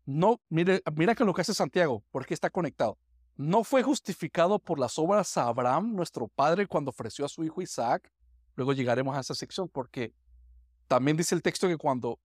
[0.05, 2.97] No, mire, mira que lo que hace Santiago, porque está conectado.
[3.35, 7.61] ¿No fue justificado por las obras a Abraham, nuestro padre, cuando ofreció a su hijo
[7.61, 8.11] Isaac?
[8.55, 10.13] Luego llegaremos a esa sección porque
[10.87, 12.19] también dice el texto que cuando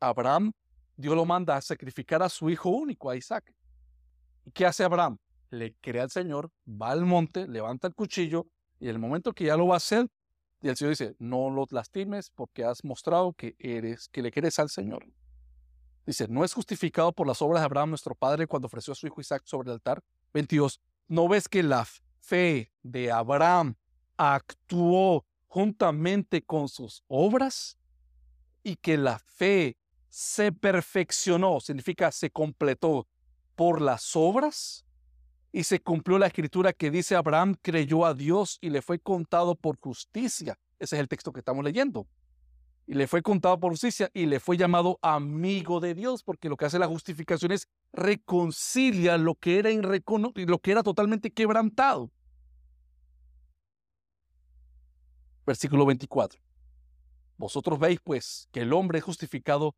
[0.00, 0.52] Abraham
[0.96, 3.52] Dios lo manda a sacrificar a su hijo único, a Isaac.
[4.44, 5.18] ¿Y qué hace Abraham?
[5.50, 8.46] Le cree al Señor, va al monte, levanta el cuchillo
[8.80, 10.08] y el momento que ya lo va a hacer,
[10.62, 14.58] y el Señor dice, no lo lastimes porque has mostrado que eres, que le quieres
[14.58, 15.06] al Señor.
[16.06, 19.06] Dice, no es justificado por las obras de Abraham nuestro padre cuando ofreció a su
[19.06, 20.02] hijo Isaac sobre el altar.
[20.32, 20.80] 22.
[21.08, 21.86] ¿No ves que la
[22.20, 23.74] fe de Abraham
[24.16, 27.76] actuó juntamente con sus obras?
[28.62, 29.76] Y que la fe
[30.08, 33.06] se perfeccionó, significa se completó
[33.54, 34.85] por las obras.
[35.56, 39.54] Y se cumplió la escritura que dice Abraham creyó a Dios y le fue contado
[39.54, 40.58] por justicia.
[40.78, 42.06] Ese es el texto que estamos leyendo
[42.86, 46.58] y le fue contado por justicia y le fue llamado amigo de Dios, porque lo
[46.58, 52.10] que hace la justificación es reconcilia lo que era, lo que era totalmente quebrantado.
[55.46, 56.38] Versículo 24.
[57.38, 59.74] Vosotros veis pues que el hombre es justificado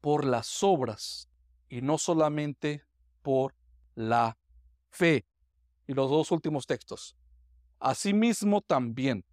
[0.00, 1.28] por las obras
[1.68, 2.82] y no solamente
[3.22, 3.54] por
[3.94, 4.36] la
[4.90, 5.24] fe.
[5.86, 7.16] Y los dos últimos textos.
[7.78, 9.24] Asimismo también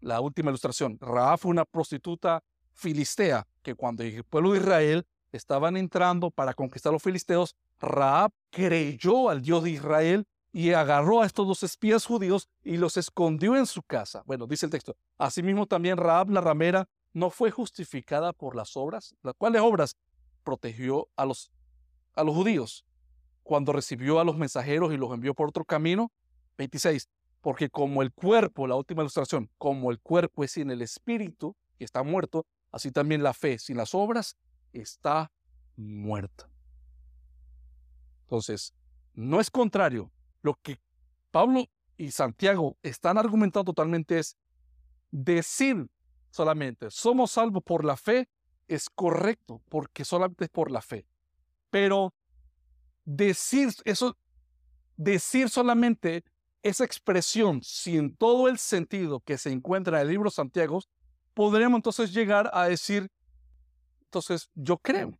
[0.00, 0.98] la última ilustración.
[1.00, 2.42] Raab fue una prostituta
[2.72, 8.32] filistea que cuando el pueblo de Israel estaban entrando para conquistar a los filisteos, Raab
[8.50, 13.56] creyó al Dios de Israel y agarró a estos dos espías judíos y los escondió
[13.56, 14.22] en su casa.
[14.26, 14.96] Bueno, dice el texto.
[15.18, 19.14] Asimismo también Raab la ramera no fue justificada por las obras.
[19.22, 19.96] ¿Las cuales obras?
[20.42, 21.52] Protegió a los,
[22.14, 22.84] a los judíos
[23.50, 26.12] cuando recibió a los mensajeros y los envió por otro camino.
[26.56, 27.08] 26.
[27.40, 31.82] Porque como el cuerpo, la última ilustración, como el cuerpo es sin el espíritu y
[31.82, 34.36] está muerto, así también la fe sin las obras
[34.72, 35.32] está
[35.74, 36.48] muerta.
[38.20, 38.72] Entonces,
[39.14, 40.12] no es contrario.
[40.42, 40.80] Lo que
[41.32, 41.64] Pablo
[41.96, 44.36] y Santiago están argumentando totalmente es
[45.10, 45.90] decir
[46.30, 48.28] solamente, somos salvos por la fe,
[48.68, 51.04] es correcto, porque solamente es por la fe.
[51.70, 52.14] Pero
[53.16, 54.16] decir eso,
[54.96, 56.24] decir solamente
[56.62, 60.82] esa expresión sin todo el sentido que se encuentra en el libro Santiago,
[61.34, 63.10] podríamos entonces llegar a decir,
[64.04, 65.18] entonces yo creo.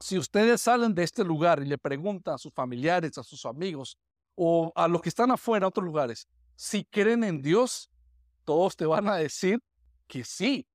[0.00, 3.96] Si ustedes salen de este lugar y le preguntan a sus familiares, a sus amigos
[4.34, 6.26] o a los que están afuera, a otros lugares,
[6.56, 7.88] si creen en Dios,
[8.44, 9.62] todos te van a decir
[10.08, 10.66] que sí.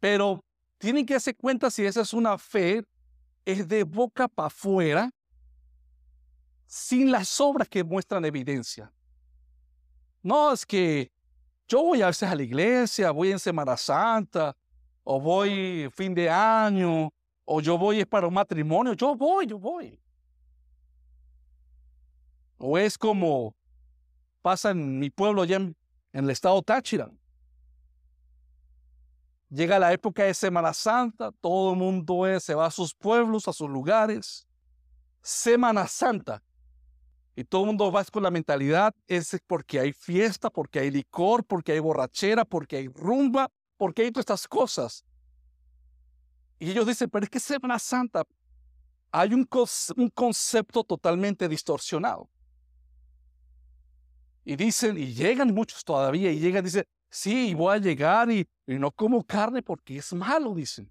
[0.00, 0.42] Pero
[0.78, 2.84] tienen que hacer cuenta si esa es una fe,
[3.48, 5.10] es de boca para afuera
[6.66, 8.92] sin las obras que muestran evidencia.
[10.22, 11.10] No es que
[11.66, 14.54] yo voy a veces a la iglesia, voy en Semana Santa,
[15.02, 17.10] o voy fin de año,
[17.46, 19.98] o yo voy para un matrimonio, yo voy, yo voy.
[22.58, 23.56] O es como
[24.42, 25.74] pasa en mi pueblo allá en,
[26.12, 27.10] el estado Táchira.
[29.50, 33.52] Llega la época de Semana Santa, todo el mundo se va a sus pueblos, a
[33.52, 34.46] sus lugares.
[35.22, 36.42] Semana Santa.
[37.34, 41.44] Y todo el mundo va con la mentalidad, es porque hay fiesta, porque hay licor,
[41.44, 45.04] porque hay borrachera, porque hay rumba, porque hay todas estas cosas.
[46.58, 48.24] Y ellos dicen, pero es que Semana Santa
[49.12, 49.48] hay un,
[49.96, 52.28] un concepto totalmente distorsionado.
[54.44, 58.90] Y dicen, y llegan muchos todavía, y llegan dicen, sí, voy a llegar y, no
[58.90, 60.90] como carne porque es malo, dicen.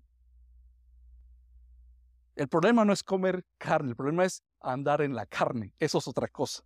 [2.36, 5.74] El problema no es comer carne, el problema es andar en la carne.
[5.80, 6.64] Eso es otra cosa.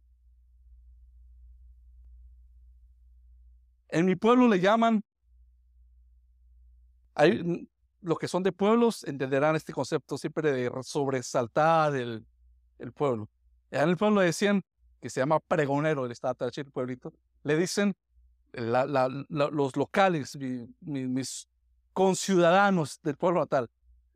[3.89, 5.03] En mi pueblo le llaman,
[7.13, 7.67] hay,
[8.01, 12.25] los que son de pueblos entenderán este concepto siempre de sobresaltar el,
[12.95, 13.29] pueblo.
[13.69, 14.63] En el pueblo decían,
[14.99, 17.95] que se llama pregonero, el estado de el pueblito, le dicen
[18.53, 20.37] los locales,
[20.81, 21.47] mis
[21.93, 23.69] conciudadanos del pueblo natal,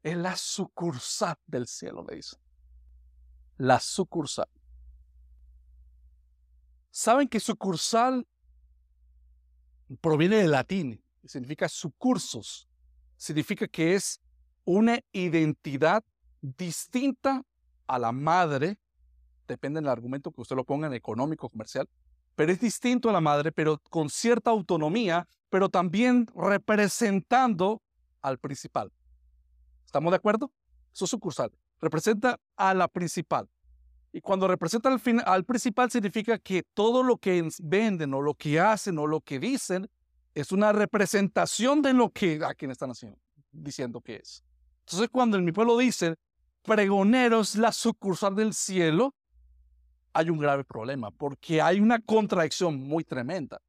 [0.03, 2.38] es la sucursal del cielo, le dice.
[3.57, 4.47] La sucursal.
[6.91, 8.27] ¿Saben que sucursal
[10.01, 11.03] proviene del latín?
[11.25, 12.67] Significa sucursos.
[13.17, 14.21] Significa que es
[14.63, 16.03] una identidad
[16.41, 17.43] distinta
[17.88, 18.77] a la madre,
[19.47, 21.89] depende del argumento que usted lo ponga en económico, comercial,
[22.36, 27.81] pero es distinto a la madre, pero con cierta autonomía, pero también representando
[28.21, 28.91] al principal.
[29.86, 30.51] ¿Estamos de acuerdo?
[30.93, 31.51] Eso es sucursal.
[31.79, 33.49] Representa a la principal.
[34.11, 38.59] Y cuando representa al, al principal significa que todo lo que venden o lo que
[38.59, 39.89] hacen o lo que dicen
[40.33, 43.17] es una representación de lo que a quien están haciendo,
[43.51, 44.43] diciendo que es.
[44.81, 46.15] Entonces cuando en mi pueblo dicen
[46.63, 49.15] pregoneros la sucursal del cielo,
[50.16, 53.61] hay un grave problema porque hay una contradicción muy tremenda.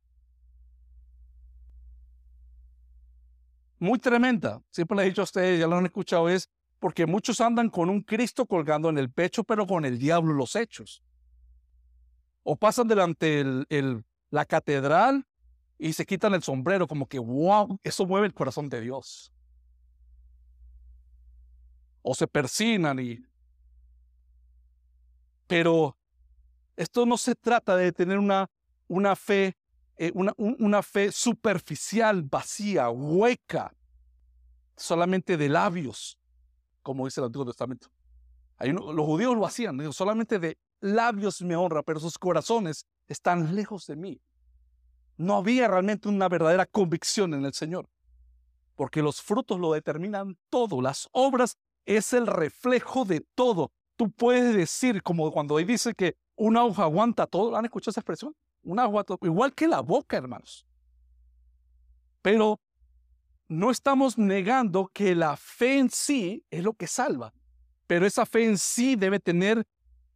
[3.79, 4.63] muy tremenda.
[4.71, 7.91] Siempre le he dicho a ustedes, ya lo han escuchado, es porque muchos andan con
[7.91, 11.03] un Cristo colgando en el pecho, pero con el diablo los hechos.
[12.43, 15.27] O pasan delante el, la catedral
[15.79, 19.33] y se quitan el sombrero, como que, wow, eso mueve el corazón de Dios.
[22.03, 23.19] O se persinan y...
[25.49, 25.97] Pero
[26.77, 28.51] esto no se trata de tener una,
[28.87, 29.57] una fe,
[29.97, 33.75] eh, una, una fe superficial, vacía, hueca,
[34.77, 36.19] solamente de labios,
[36.83, 37.89] como dice el Antiguo Testamento.
[38.61, 43.97] los judíos lo hacían, solamente de labios me honra, pero sus corazones están lejos de
[43.97, 44.21] mí.
[45.17, 47.89] No había realmente una verdadera convicción en el Señor,
[48.75, 51.57] porque los frutos lo determinan todo, las obras
[51.87, 53.73] es el reflejo de todo.
[53.97, 58.35] Tú puedes decir, como cuando dice que una hoja aguanta todo, ¿han escuchado esa expresión?
[58.63, 60.67] Una hoja, igual que la boca, hermanos.
[62.23, 62.61] Pero
[63.49, 67.33] no estamos negando que la fe en sí es lo que salva,
[67.87, 69.67] pero esa fe en sí debe tener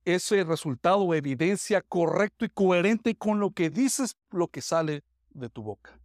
[0.05, 5.63] ese resultado evidencia correcto y coherente con lo que dices, lo que sale de tu
[5.63, 5.99] boca.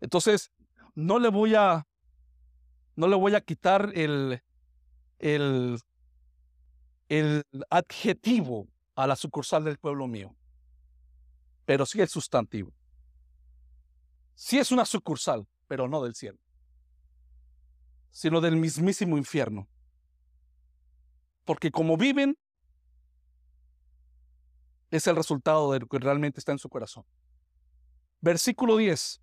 [0.00, 0.50] Entonces,
[0.94, 1.86] no le voy a,
[2.96, 4.42] no le voy a quitar el,
[5.18, 5.78] el,
[7.12, 10.34] el adjetivo a la sucursal del pueblo mío,
[11.66, 12.72] pero sí el sustantivo.
[14.34, 16.38] Sí es una sucursal, pero no del cielo,
[18.10, 19.68] sino del mismísimo infierno.
[21.44, 22.38] Porque como viven,
[24.90, 27.04] es el resultado de lo que realmente está en su corazón.
[28.22, 29.20] Versículo 10.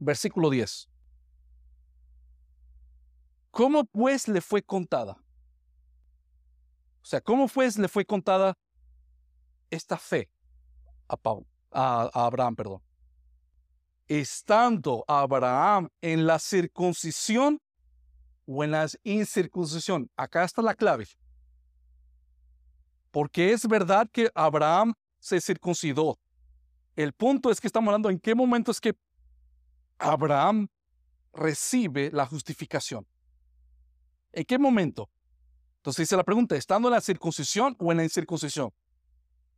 [0.00, 0.88] Versículo 10.
[3.52, 5.16] ¿Cómo pues le fue contada?
[7.02, 8.56] O sea, ¿cómo le fue contada
[9.70, 10.28] esta fe
[11.08, 11.16] a,
[11.72, 12.56] a Abraham?
[12.56, 12.82] Perdón
[14.10, 17.60] estando Abraham en la circuncisión
[18.44, 20.10] o en la incircuncisión.
[20.16, 21.06] Acá está la clave.
[23.12, 26.18] Porque es verdad que Abraham se circuncidó.
[26.96, 28.96] El punto es que estamos hablando en qué momento es que
[29.96, 30.66] Abraham
[31.32, 33.06] recibe la justificación.
[34.32, 35.08] ¿En qué momento?
[35.80, 38.70] Entonces dice la pregunta, ¿estando en la circuncisión o en la incircuncisión?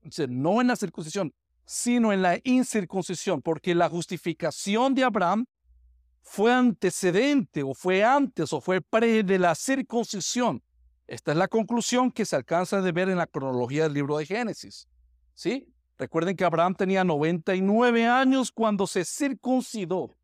[0.05, 5.47] Dice, no en la circuncisión, sino en la incircuncisión, porque la justificación de Abraham
[6.23, 10.62] fue antecedente o fue antes o fue pre de la circuncisión.
[11.09, 14.25] Esta es la conclusión que se alcanza de ver en la cronología del libro de
[14.25, 14.87] Génesis.
[15.35, 15.68] ¿Sí?
[15.99, 20.16] Recuerden que Abraham tenía 99 años cuando se circuncidó.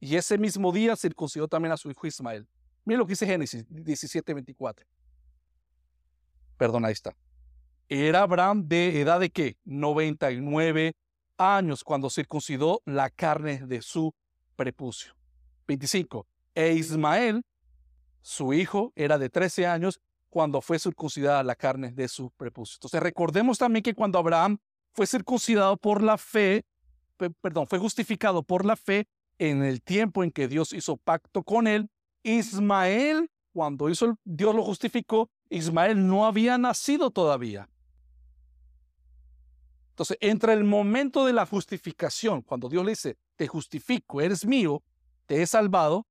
[0.00, 2.46] Y ese mismo día circuncidó también a su hijo Ismael.
[2.84, 4.86] Miren lo que dice Génesis 17, 24.
[6.56, 7.16] Perdón, ahí está.
[7.88, 9.58] Era Abraham de edad de qué?
[9.64, 10.94] 99
[11.36, 14.14] años cuando circuncidó la carne de su
[14.56, 15.14] prepucio.
[15.66, 16.26] 25.
[16.54, 17.44] E Ismael,
[18.22, 20.00] su hijo, era de 13 años
[20.30, 22.76] cuando fue circuncidada la carne de su prepucio.
[22.76, 24.58] Entonces recordemos también que cuando Abraham
[24.92, 26.64] fue circuncidado por la fe,
[27.40, 29.06] perdón, fue justificado por la fe
[29.38, 31.88] en el tiempo en que Dios hizo pacto con él,
[32.22, 37.68] Ismael, cuando hizo, Dios lo justificó, Ismael no había nacido todavía.
[39.90, 44.82] Entonces, entre el momento de la justificación, cuando Dios le dice, te justifico, eres mío,
[45.26, 46.06] te he salvado,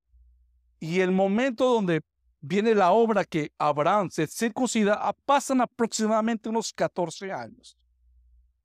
[0.80, 2.02] y el momento donde
[2.40, 7.78] viene la obra que Abraham se circuncida, ah, pasan aproximadamente unos 14 años.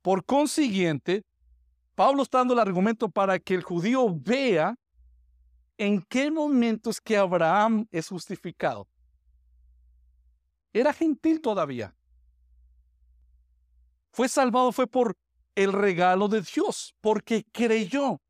[0.03, 1.25] Por consiguiente,
[1.95, 4.77] Pablo está dando el argumento para que el judío vea
[5.77, 8.87] en qué momento es que Abraham es justificado.
[10.73, 11.95] Era gentil todavía
[14.19, 15.17] fue salvado fue por
[15.55, 18.21] el regalo de Dios, porque creyó.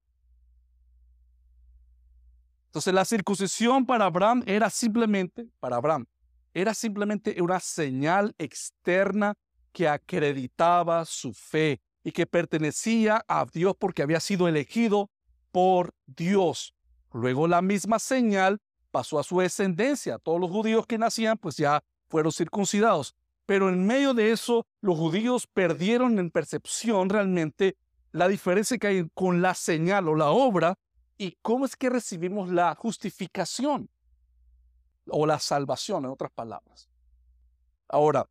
[2.67, 6.05] Entonces la circuncisión para Abraham era simplemente, para Abraham,
[6.53, 9.33] era simplemente una señal externa
[9.73, 15.11] que acreditaba su fe y que pertenecía a Dios porque había sido elegido
[15.53, 16.75] por Dios.
[17.15, 18.61] Luego la misma señal
[18.91, 20.19] pasó a su descendencia.
[20.19, 23.15] Todos los judíos que nacían pues ya fueron circuncidados.
[23.47, 27.77] Pero en medio de eso, los judíos perdieron en percepción realmente
[28.13, 30.79] la diferencia que hay con la señal o la obra
[31.17, 33.89] y cómo es que recibimos la justificación
[35.07, 36.89] o la salvación, en otras palabras.
[37.89, 38.29] Ahora,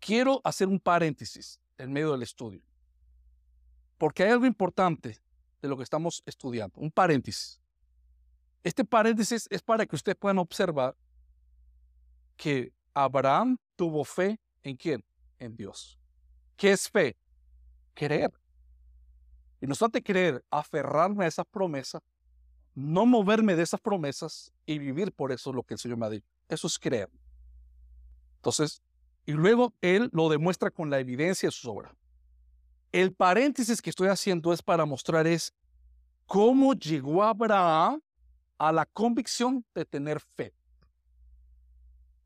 [0.00, 2.62] quiero hacer un paréntesis en medio del estudio,
[3.96, 5.20] porque hay algo importante
[5.62, 7.60] de lo que estamos estudiando, un paréntesis.
[8.64, 10.96] Este paréntesis es para que ustedes puedan observar
[12.38, 15.04] que Abraham tuvo fe en quién?
[15.38, 15.98] En Dios.
[16.56, 17.16] ¿Qué es fe?
[17.94, 18.32] Creer.
[19.60, 22.00] Y no obstante creer, aferrarme a esa promesa,
[22.74, 26.10] no moverme de esas promesas y vivir por eso lo que el Señor me ha
[26.10, 26.28] dicho.
[26.48, 27.10] Eso es creer.
[28.36, 28.80] Entonces,
[29.26, 31.92] y luego Él lo demuestra con la evidencia de sus obras.
[32.92, 35.52] El paréntesis que estoy haciendo es para mostrar es
[36.26, 38.00] cómo llegó Abraham
[38.58, 40.54] a la convicción de tener fe.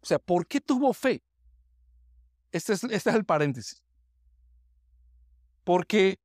[0.02, 1.22] O sea, ¿por qué tuvo fe?
[2.50, 3.82] Este es, este es el paréntesis.
[5.64, 6.18] Porque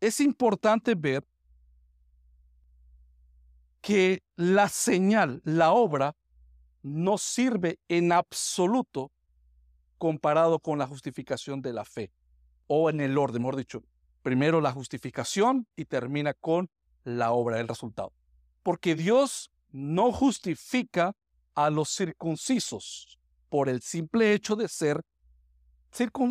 [0.00, 1.26] es importante ver
[3.80, 6.16] que la señal, la obra,
[6.82, 9.10] no sirve en absoluto
[9.98, 12.10] comparado con la justificación de la fe
[12.66, 13.82] o en el orden, mejor dicho,
[14.22, 16.70] primero la justificación y termina con
[17.04, 18.12] la obra, el resultado.
[18.62, 21.14] Porque Dios no justifica
[21.54, 25.02] a los circuncisos por el simple hecho de ser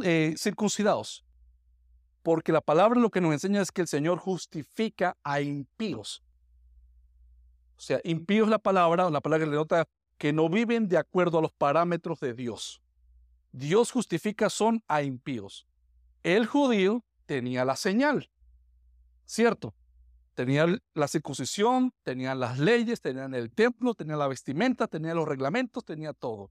[0.04, 1.26] eh, circuncidados.
[2.24, 6.24] Porque la palabra lo que nos enseña es que el Señor justifica a impíos.
[7.78, 11.40] O sea, impíos la palabra, la palabra que le nota que no viven de acuerdo
[11.40, 12.82] a los parámetros de Dios.
[13.52, 15.66] Dios justifica son a impíos.
[16.24, 18.30] El judío tenía la señal,
[19.26, 19.74] ¿cierto?
[20.40, 25.84] Tenía la circuncisión, tenía las leyes, tenían el templo, tenía la vestimenta, tenía los reglamentos,
[25.84, 26.50] tenía todo.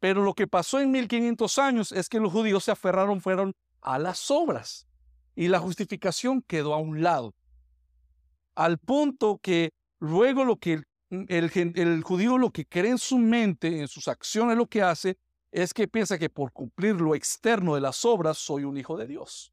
[0.00, 3.52] Pero lo que pasó en 1500 años es que los judíos se aferraron, fueron
[3.82, 4.86] a las obras
[5.36, 7.34] y la justificación quedó a un lado.
[8.54, 13.88] Al punto que luego lo que el, judío lo que cree en su mente, en
[13.88, 15.18] sus acciones, lo que hace
[15.50, 19.06] es que piensa que por cumplir lo externo de las obras soy un hijo de
[19.06, 19.52] Dios.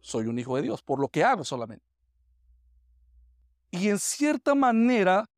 [0.00, 1.87] Soy un hijo de Dios por lo que hago solamente.
[3.70, 5.28] Y en cierta manera,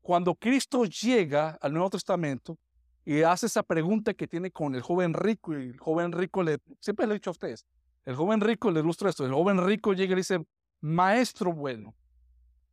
[0.00, 2.58] cuando Cristo llega al Nuevo Testamento
[3.04, 6.58] y hace esa pregunta que tiene con el joven rico, y el joven rico le,
[6.80, 7.64] siempre le he dicho a ustedes,
[8.04, 10.44] el joven rico le ilustra esto, el joven rico llega y dice,
[10.80, 11.94] maestro bueno,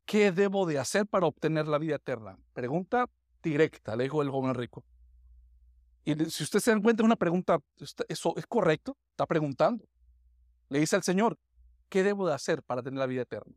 [0.06, 2.38] ¿qué debo de hacer para obtener la vida eterna?
[2.54, 3.10] Pregunta
[3.44, 4.84] directa, le dijo el joven rico.
[6.06, 7.60] Y si usted se da cuenta, es una pregunta,
[8.08, 8.98] ¿eso es correcto?
[9.12, 9.86] Está preguntando.
[10.70, 11.38] Le dice al Señor,
[11.90, 13.54] ¿qué debo de hacer para tener la vida eterna?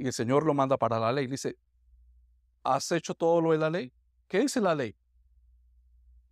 [0.00, 1.26] Y el Señor lo manda para la ley.
[1.26, 1.58] Dice,
[2.64, 3.92] ¿has hecho todo lo de la ley?
[4.28, 4.96] ¿Qué dice la ley?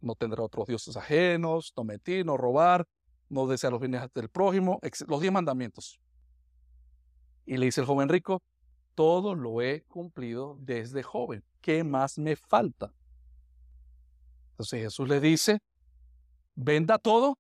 [0.01, 2.89] No tendrá otros dioses ajenos, no mentir, no robar,
[3.29, 6.01] no desear los bienes del prójimo, los diez mandamientos.
[7.45, 8.43] Y le dice el joven rico,
[8.95, 11.45] todo lo he cumplido desde joven.
[11.61, 12.95] ¿Qué más me falta?
[14.53, 15.59] Entonces Jesús le dice,
[16.55, 17.37] venda todo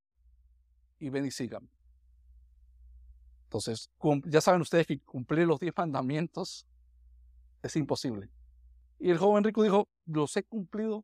[0.98, 1.30] y ven y.
[3.48, 3.90] Entonces,
[4.26, 6.66] ya saben ustedes que cumplir los diez mandamientos
[7.62, 8.28] es imposible.
[8.98, 11.02] Y el joven rico dijo, los he cumplido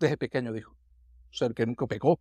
[0.00, 0.72] desde pequeño, dijo.
[0.72, 2.18] O sea, el que nunca pecó.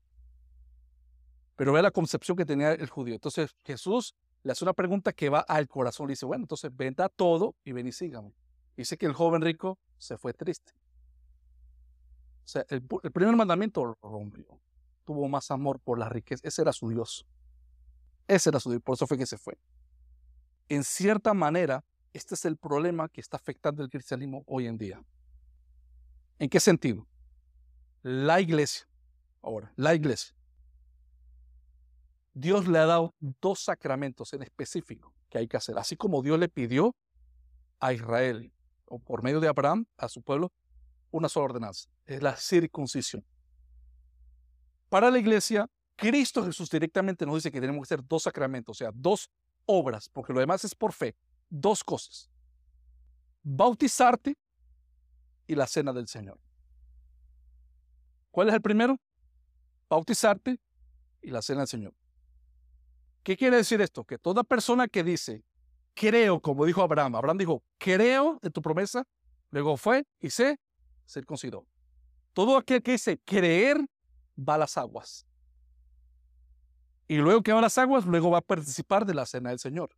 [1.56, 3.16] Pero ve la concepción que tenía el judío.
[3.16, 4.14] Entonces Jesús
[4.44, 6.08] le hace una pregunta que va al corazón.
[6.08, 8.36] Le dice, bueno, entonces venda todo y ven y sígame.
[8.78, 10.74] Dice que el joven rico se fue triste.
[12.46, 14.46] O sea, el, primer mandamiento lo rompió.
[15.06, 16.48] Tuvo más amor por la riqueza.
[16.48, 17.26] Ese era su Dios.
[18.28, 18.82] Ese era su Dios.
[18.82, 19.58] Por eso fue que se fue.
[20.70, 25.04] En cierta manera, este es el problema que está afectando el cristianismo hoy en día.
[26.40, 27.08] ¿En qué sentido?
[28.02, 28.88] La iglesia.
[29.42, 30.34] Ahora, la iglesia
[32.34, 35.78] Dios le ha dado dos sacramentos en específico que hay que hacer.
[35.78, 36.96] Así como Dios le pidió
[37.80, 38.52] a Israel,
[38.86, 40.52] o por medio de Abraham, a su pueblo,
[41.12, 41.90] una sola ordenanza.
[42.06, 43.24] Es la circuncisión.
[44.90, 48.80] Para la iglesia, Cristo Jesús directamente nos dice que tenemos que hacer dos sacramentos, o
[48.80, 49.30] sea, dos
[49.66, 51.16] obras, porque lo demás es por fe.
[51.50, 52.30] Dos cosas.
[53.44, 54.38] Bautizarte
[55.48, 56.40] y la cena del Señor.
[58.32, 59.00] ¿Cuál es el primero?
[59.90, 60.60] Bautizarte
[61.22, 61.94] y la cena del Señor.
[63.24, 64.04] ¿Qué quiere decir esto?
[64.04, 65.44] Que toda persona que dice,
[65.94, 69.06] creo, como dijo Abraham, Abraham dijo, creo en tu promesa,
[69.52, 70.60] luego fue y se
[71.08, 71.66] circuncidó.
[72.34, 73.78] Todo aquel que dice creer
[74.38, 75.26] va a las aguas.
[77.08, 79.90] Y luego que va las aguas, luego va a participar de la cena del Señor.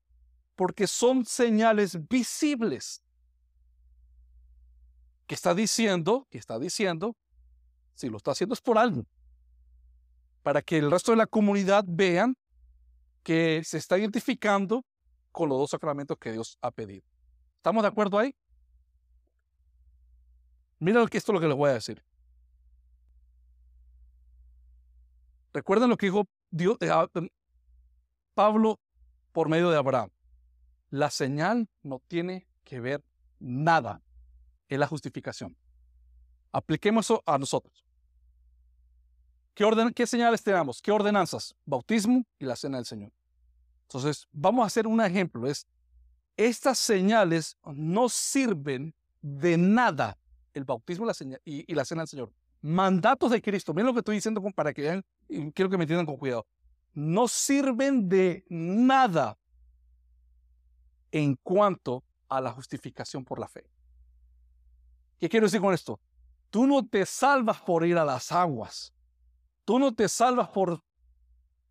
[0.56, 3.02] Porque son señales visibles.
[5.28, 7.16] Que está diciendo, que está diciendo,
[7.94, 9.06] si lo está haciendo es por algo.
[10.44, 12.38] Para que el resto de la comunidad vean
[13.24, 14.86] que se está identificando
[15.32, 17.04] con los dos sacramentos que Dios ha pedido.
[17.58, 18.36] ¿Estamos de acuerdo ahí?
[20.80, 22.04] Mira esto es lo que les voy a decir.
[25.54, 27.30] Recuerden lo que dijo Eh, ah, em,
[28.34, 28.80] Pablo
[29.32, 30.10] por medio de Abraham.
[30.90, 33.04] La señal no tiene que ver
[33.40, 34.02] nada
[34.70, 35.56] en la justificación.
[36.52, 37.86] Apliquemos eso a nosotros.
[39.54, 40.82] ¿Qué, orden, ¿Qué señales tenemos?
[40.82, 41.56] ¿Qué ordenanzas?
[41.66, 43.12] Bautismo y la cena del Señor.
[43.84, 45.48] Entonces, vamos a hacer un ejemplo.
[45.48, 45.68] Es,
[46.36, 50.18] estas señales no sirven de nada.
[50.54, 51.08] El bautismo
[51.46, 52.34] y, la cena del Señor.
[52.66, 53.76] Mandatos de Cristo.
[53.76, 56.48] Miren lo que estoy diciendo para que vean y quiero que me entiendan con cuidado.
[56.96, 59.38] No sirven de nada
[61.12, 63.70] en cuanto a la justificación por la fe.
[65.20, 66.00] ¿Qué quiero decir con esto?
[66.50, 68.92] Tú no te salvas por ir a las aguas.
[69.64, 70.82] Tú no te salvas por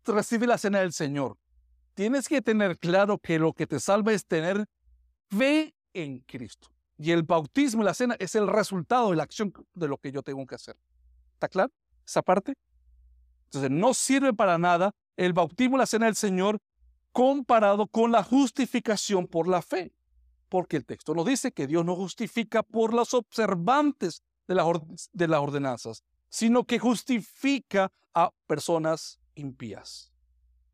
[0.05, 1.37] recibir la cena del Señor.
[1.93, 4.65] Tienes que tener claro que lo que te salva es tener
[5.29, 6.69] fe en Cristo.
[6.97, 10.11] Y el bautismo y la cena es el resultado de la acción de lo que
[10.11, 10.77] yo tengo que hacer.
[11.33, 11.71] ¿Está claro?
[12.05, 12.53] Esa parte.
[13.45, 16.59] Entonces, no sirve para nada el bautismo y la cena del Señor
[17.11, 19.93] comparado con la justificación por la fe.
[20.49, 24.65] Porque el texto nos dice que Dios no justifica por los observantes de las,
[25.11, 30.11] de las ordenanzas, sino que justifica a personas impías.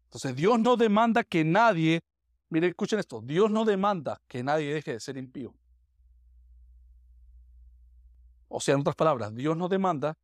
[0.05, 2.01] Entonces Dios no demanda que nadie,
[2.49, 5.53] miren, escuchen esto, Dios no demanda que nadie deje de ser impío.
[8.53, 10.17] O sea, en otras palabras, Dios no demanda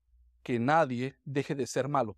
[0.44, 2.18] que nadie deje de ser malo.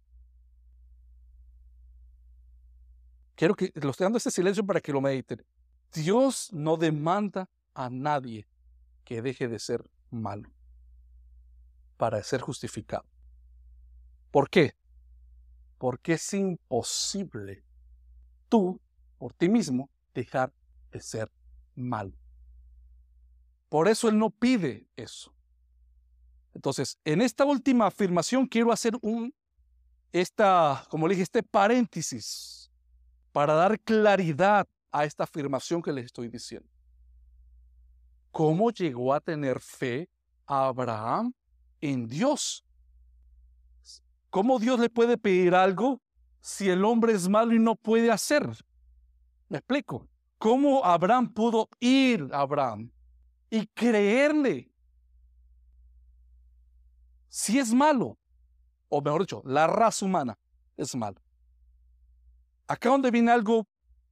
[3.36, 5.46] Quiero que lo estoy dando este silencio para que lo mediten.
[5.94, 8.48] Dios no demanda a nadie
[9.06, 10.50] que deje de ser malo
[11.96, 13.06] para ser justificado.
[14.32, 14.76] ¿Por qué?
[15.78, 17.64] Porque es imposible
[18.50, 18.82] tú,
[19.20, 20.52] por ti mismo, dejar
[20.92, 21.32] de ser
[21.76, 22.14] malo.
[23.70, 25.32] Por eso Él no pide eso.
[26.60, 29.34] Entonces, en esta última afirmación quiero hacer un,
[30.12, 32.70] esta, como le este paréntesis
[33.32, 36.68] para dar claridad a esta afirmación que les estoy diciendo.
[38.32, 40.10] ¿Cómo llegó a tener fe
[40.46, 41.34] a Abraham
[41.80, 42.66] en Dios?
[44.30, 46.02] ¿Cómo Dios le puede pedir algo
[46.42, 48.46] si el hombre es malo y no puede hacer?
[49.48, 50.10] Me explico.
[50.38, 52.92] ¿Cómo Abraham pudo ir a Abraham
[53.50, 54.69] y creerle?
[57.30, 58.18] Si es malo,
[58.90, 60.38] o mejor dicho, la raza humana
[60.78, 61.22] es mala.
[62.68, 63.68] Acá donde viene algo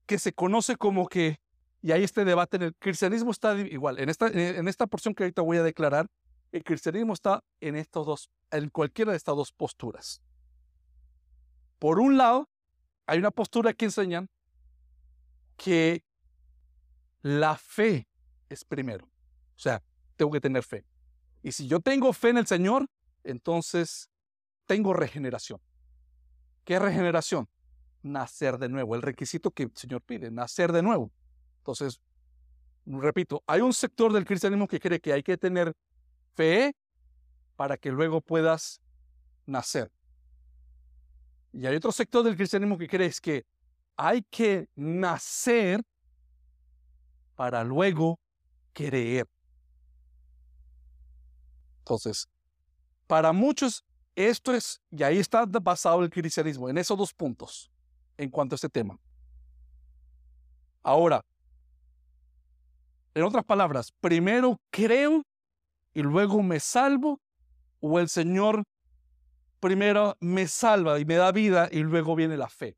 [0.06, 1.40] que se conoce como que,
[1.82, 5.42] y hay este debate, el cristianismo está igual, en esta, en esta porción que ahorita
[5.42, 6.10] voy a declarar,
[6.52, 10.22] el cristianismo está en estos dos, en cualquiera de estas dos posturas.
[11.80, 12.50] Por un lado,
[13.06, 14.30] hay una postura que enseñan
[15.56, 16.04] que
[17.22, 18.08] la fe
[18.50, 19.06] es primero.
[19.06, 19.84] O sea,
[20.16, 20.86] tengo que tener fe.
[21.44, 22.88] Y si yo tengo fe en el Señor,
[23.28, 24.10] entonces
[24.66, 25.60] tengo regeneración.
[26.64, 27.48] ¿Qué regeneración?
[28.04, 28.96] Nacer de nuevo.
[28.96, 31.12] El requisito que el Señor pide, nacer de nuevo.
[31.60, 32.02] Entonces,
[32.86, 35.74] repito, hay un sector del cristianismo que cree que hay que tener
[36.36, 36.76] fe
[37.56, 38.82] para que luego puedas
[39.46, 39.92] nacer.
[41.54, 43.46] Y hay otro sector del cristianismo que cree que
[43.96, 45.82] hay que nacer
[47.36, 48.20] para luego
[48.74, 49.28] creer.
[51.80, 52.28] Entonces,
[53.08, 53.84] para muchos
[54.16, 57.72] esto es, y ahí está basado el cristianismo, en esos dos puntos,
[58.18, 59.00] en cuanto a este tema.
[60.82, 61.24] Ahora,
[63.14, 65.24] en otras palabras, primero creo
[65.94, 67.20] y luego me salvo,
[67.80, 68.64] o el Señor
[69.60, 72.76] primero me salva y me da vida y luego viene la fe.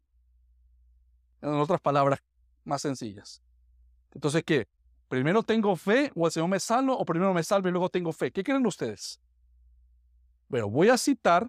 [1.41, 2.19] En otras palabras
[2.65, 3.41] más sencillas.
[4.13, 4.67] Entonces, ¿qué?
[5.07, 8.11] ¿Primero tengo fe o el Señor me salva o primero me salva y luego tengo
[8.11, 8.31] fe?
[8.31, 9.19] ¿Qué creen ustedes?
[10.49, 11.47] Bueno, voy a citar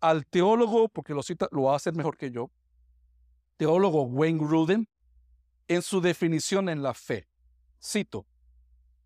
[0.00, 2.50] al teólogo, porque lo, cita, lo va a hacer mejor que yo,
[3.56, 4.88] teólogo Wayne Gruden,
[5.66, 7.26] en su definición en la fe.
[7.82, 8.24] Cito,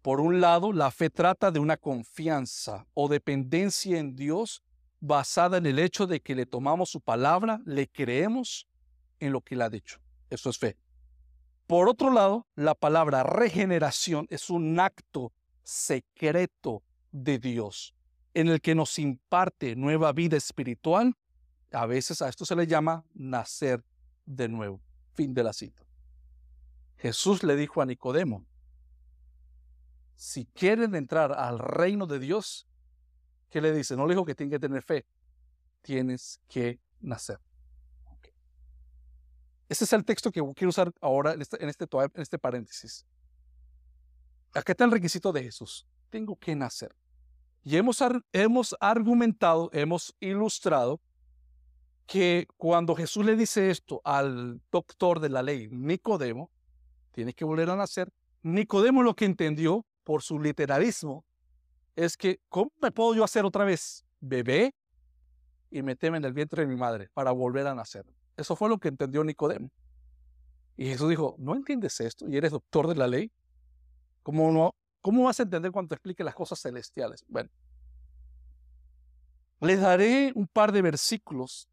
[0.03, 4.63] por un lado, la fe trata de una confianza o dependencia en Dios
[5.01, 8.69] basada en el hecho de que le tomamos su palabra, le creemos
[9.21, 10.01] en lo que él ha dicho.
[10.29, 10.77] Eso es fe.
[11.67, 15.33] Por otro lado, la palabra regeneración es un acto
[15.63, 17.95] secreto de Dios
[18.35, 21.15] en el que nos imparte nueva vida espiritual.
[21.73, 23.85] A veces a esto se le llama nacer
[24.27, 24.81] de nuevo.
[25.15, 25.83] Fin de la cita.
[26.97, 28.45] Jesús le dijo a Nicodemo,
[30.15, 32.67] si quieren entrar al reino de Dios,
[33.49, 33.97] ¿qué le dice?
[33.97, 35.07] No le dijo que tiene que tener fe,
[35.83, 37.41] tienes que nacer.
[39.71, 43.07] Ese es el texto que quiero usar ahora en este, en este, en este paréntesis.
[44.53, 45.87] Acá está el requisito de Jesús.
[46.11, 46.93] Tengo que nacer.
[47.63, 48.03] Y hemos,
[48.33, 51.01] hemos argumentado, hemos ilustrado
[52.07, 56.51] que cuando Jesús le dice esto al doctor de la ley, Nicodemo,
[57.13, 58.13] tiene que volver a nacer.
[58.43, 61.25] Nicodemo lo que entendió por su literalismo,
[61.95, 64.75] es que, ¿cómo me puedo yo hacer otra vez bebé
[65.71, 68.07] y meterme en el vientre de mi madre para volver a nacer?
[68.37, 69.71] Eso fue lo que entendió Nicodemo.
[70.77, 72.27] Y Jesús dijo, ¿no entiendes esto?
[72.29, 73.31] ¿Y eres doctor de la ley?
[74.23, 77.25] ¿Cómo, no, cómo vas a entender cuando te explique las cosas celestiales?
[77.29, 77.51] Bueno,
[79.61, 81.69] les daré un par de versículos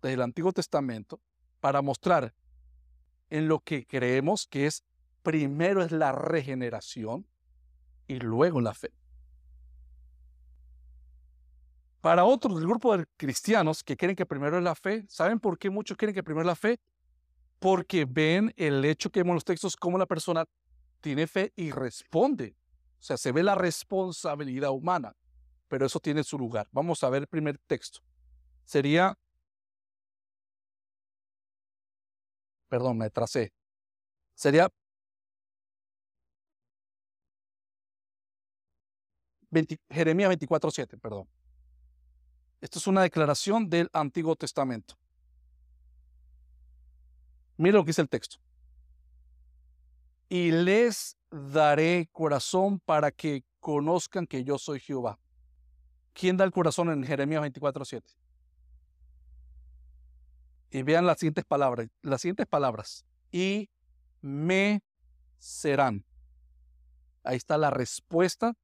[0.00, 1.20] del Antiguo Testamento
[1.60, 2.34] para mostrar
[3.30, 4.84] en lo que creemos que es
[5.22, 7.26] primero es la regeneración
[8.06, 8.92] y luego la fe.
[12.00, 15.56] Para otros del grupo de cristianos que quieren que primero es la fe, ¿saben por
[15.56, 16.80] qué muchos quieren que primero es la fe?
[17.60, 20.44] Porque ven el hecho que vemos en los textos como la persona
[21.00, 22.56] tiene fe y responde.
[23.02, 25.16] O sea, se ve la responsabilidad humana,
[25.66, 26.68] pero eso tiene su lugar.
[26.70, 27.98] Vamos a ver el primer texto.
[28.64, 29.18] Sería,
[32.68, 33.52] perdón, me tracé.
[34.36, 34.68] Sería
[39.50, 41.28] 20, Jeremías 24:7, perdón.
[42.60, 44.94] Esto es una declaración del Antiguo Testamento.
[47.56, 48.36] Mira lo que dice el texto.
[50.28, 55.18] Y les daré corazón para que conozcan que yo soy Jehová.
[56.12, 58.02] ¿Quién da el corazón en Jeremías 24:7?
[60.70, 63.04] Y vean las siguientes palabras, las siguientes palabras.
[63.30, 63.70] Y
[64.20, 64.82] me
[65.38, 66.04] serán.
[67.24, 68.54] Ahí está la respuesta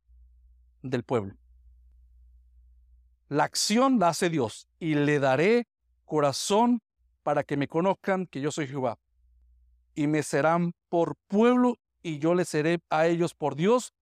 [0.83, 1.35] del pueblo.
[3.29, 5.69] La acción la hace Dios y le daré
[6.05, 6.83] corazón
[7.23, 8.99] para que me conozcan que yo soy Jehová.
[9.95, 11.79] Y me serán por pueblo
[12.09, 13.93] y yo les seré a ellos por Dios,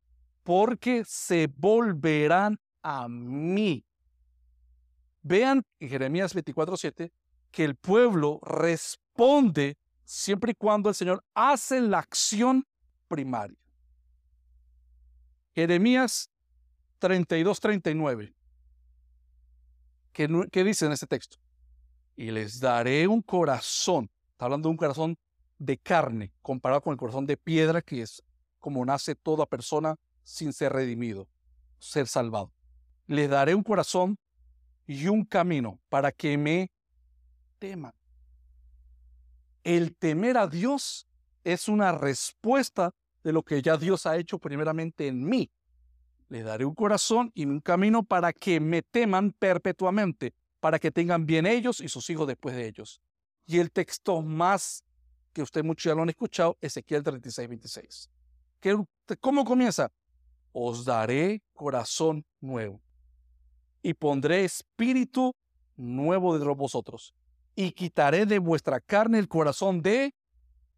[0.42, 3.84] porque se volverán a mí.
[5.22, 7.10] Vean en Jeremías 24:7
[7.50, 12.64] que el pueblo responde siempre y cuando el Señor hace la acción
[13.08, 13.58] primaria.
[15.54, 16.30] Jeremías
[17.00, 18.34] 32-39.
[20.12, 21.38] ¿Qué, dice en este texto?
[22.14, 24.10] Y les daré un corazón.
[24.30, 25.18] Está hablando de un corazón
[25.58, 28.22] de carne, comparado con el corazón de piedra, que es
[28.58, 31.28] como nace toda persona sin ser redimido,
[31.78, 32.52] ser salvado.
[33.06, 34.18] Les daré un corazón
[34.86, 36.70] y un camino para que me
[37.58, 37.92] teman.
[39.64, 41.06] El temer a Dios
[41.44, 45.50] es una respuesta de lo que ya Dios ha hecho primeramente en mí.
[46.28, 51.26] Les daré un corazón y un camino para que me teman perpetuamente, para que tengan
[51.26, 53.00] bien ellos y sus hijos después de ellos.
[53.46, 54.84] Y el texto más
[55.36, 58.10] que usted muchos ya lo han escuchado, Ezequiel 36, 26.
[59.20, 59.92] ¿Cómo comienza?
[60.50, 62.80] Os daré corazón nuevo
[63.82, 65.34] y pondré espíritu
[65.76, 67.12] nuevo de vosotros
[67.54, 70.14] y quitaré de vuestra carne el corazón de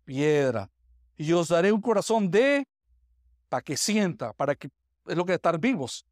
[0.04, 0.68] piedra
[1.16, 2.66] y os daré un corazón de
[3.48, 4.70] para que sienta, para que
[5.06, 6.04] es lo que es estar vivos.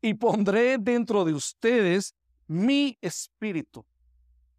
[0.00, 2.14] Y pondré dentro de ustedes
[2.46, 3.84] mi espíritu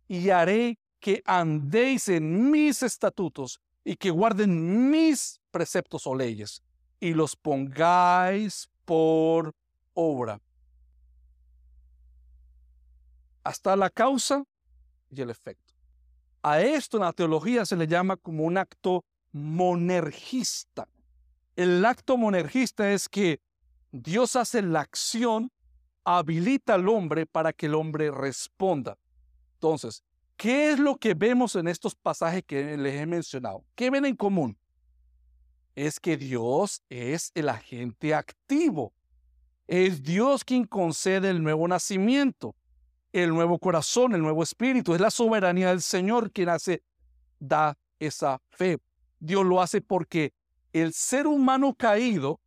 [0.10, 6.62] y haré que andéis en mis estatutos y que guarden mis preceptos o leyes
[7.00, 9.56] y los pongáis por
[9.94, 10.40] obra.
[13.44, 14.44] Hasta la causa
[15.10, 15.74] y el efecto.
[16.42, 20.88] A esto en la teología se le llama como un acto monergista.
[21.56, 23.42] El acto monergista es que
[23.92, 25.52] Dios hace la acción,
[26.04, 28.98] habilita al hombre para que el hombre responda.
[29.56, 30.04] Entonces,
[30.40, 33.66] ¿qué es lo que vemos en estos pasajes que les he mencionado?
[33.76, 34.58] ¿Qué ven en común?
[35.76, 38.94] Es que Dios es el agente activo.
[39.68, 42.56] Es Dios quien concede el nuevo nacimiento,
[43.12, 44.96] el nuevo corazón, el nuevo espíritu.
[44.96, 46.84] Es la soberanía del Señor quien hace,
[47.38, 48.80] da esa fe.
[49.20, 50.34] Dios lo hace porque
[50.72, 52.40] el ser humano caído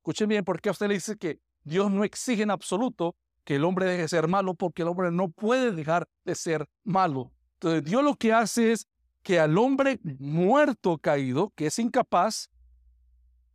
[0.00, 3.64] Escuchen bien, porque a usted le dice que Dios no exige en absoluto que el
[3.64, 7.32] hombre deje de ser malo, porque el hombre no puede dejar de ser malo.
[7.54, 8.86] Entonces, Dios lo que hace es
[9.22, 12.48] que al hombre muerto caído, que es incapaz,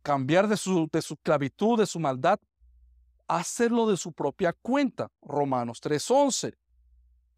[0.02, 2.38] cambiar de su, de su esclavitud, de su maldad,
[3.26, 5.08] hacerlo de su propia cuenta.
[5.22, 6.54] Romanos 3:11.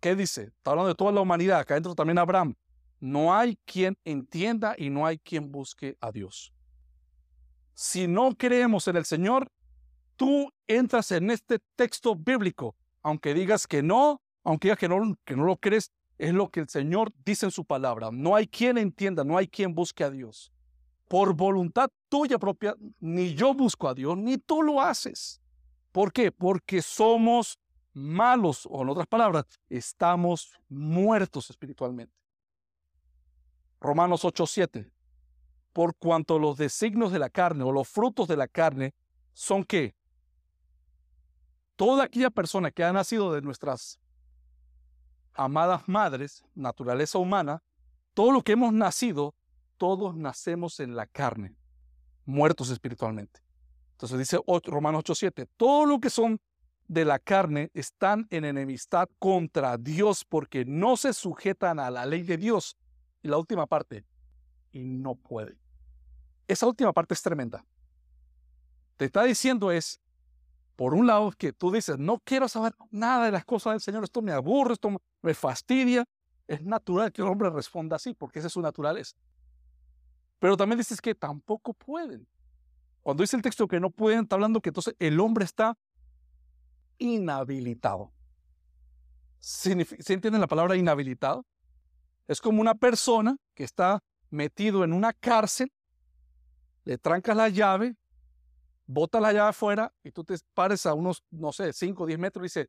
[0.00, 0.44] ¿Qué dice?
[0.44, 2.54] Está hablando de toda la humanidad, acá adentro también Abraham.
[3.00, 6.52] No hay quien entienda y no hay quien busque a Dios
[7.78, 9.52] si no creemos en el Señor,
[10.18, 15.34] tú entras en este texto bíblico, aunque digas que no, aunque digas que no, que
[15.34, 18.10] no lo crees, es lo que el Señor dice en su palabra.
[18.12, 20.52] No hay quien entienda, no hay quien busque a Dios.
[21.08, 25.40] Por voluntad tuya propia, ni yo busco a Dios, ni tú lo haces.
[25.92, 26.30] ¿Por qué?
[26.30, 27.58] Porque somos
[27.94, 32.12] malos, o en otras palabras, estamos muertos espiritualmente.
[33.80, 34.90] Romanos 8:7
[35.72, 38.94] por cuanto los designios de la carne o los frutos de la carne
[39.32, 39.94] son que
[41.78, 44.00] toda aquella persona que ha nacido de nuestras
[45.32, 47.62] amadas madres, naturaleza humana,
[48.14, 49.36] todo lo que hemos nacido
[49.76, 51.54] todos nacemos en la carne,
[52.26, 53.40] muertos espiritualmente.
[53.92, 56.40] Entonces dice Romanos 8:7, todo lo que son
[56.88, 62.22] de la carne están en enemistad contra Dios porque no se sujetan a la ley
[62.22, 62.76] de Dios.
[63.22, 64.04] Y la última parte,
[64.72, 65.56] y no pueden.
[66.48, 67.64] Esa última parte es tremenda.
[68.96, 70.00] Te está diciendo es,
[70.78, 74.04] por un lado, que tú dices, no quiero saber nada de las cosas del Señor,
[74.04, 76.04] esto me aburre, esto me fastidia.
[76.46, 79.16] Es natural que el hombre responda así, porque esa es su naturaleza.
[80.38, 82.28] Pero también dices que tampoco pueden.
[83.02, 85.76] Cuando dice el texto que no pueden, está hablando que entonces el hombre está
[86.98, 88.12] inhabilitado.
[89.40, 91.44] ¿Se entiende la palabra inhabilitado?
[92.28, 93.98] Es como una persona que está
[94.30, 95.72] metido en una cárcel,
[96.84, 97.96] le trancas la llave,
[98.88, 102.18] bota la llave afuera y tú te pares a unos, no sé, 5 o 10
[102.18, 102.68] metros y dices,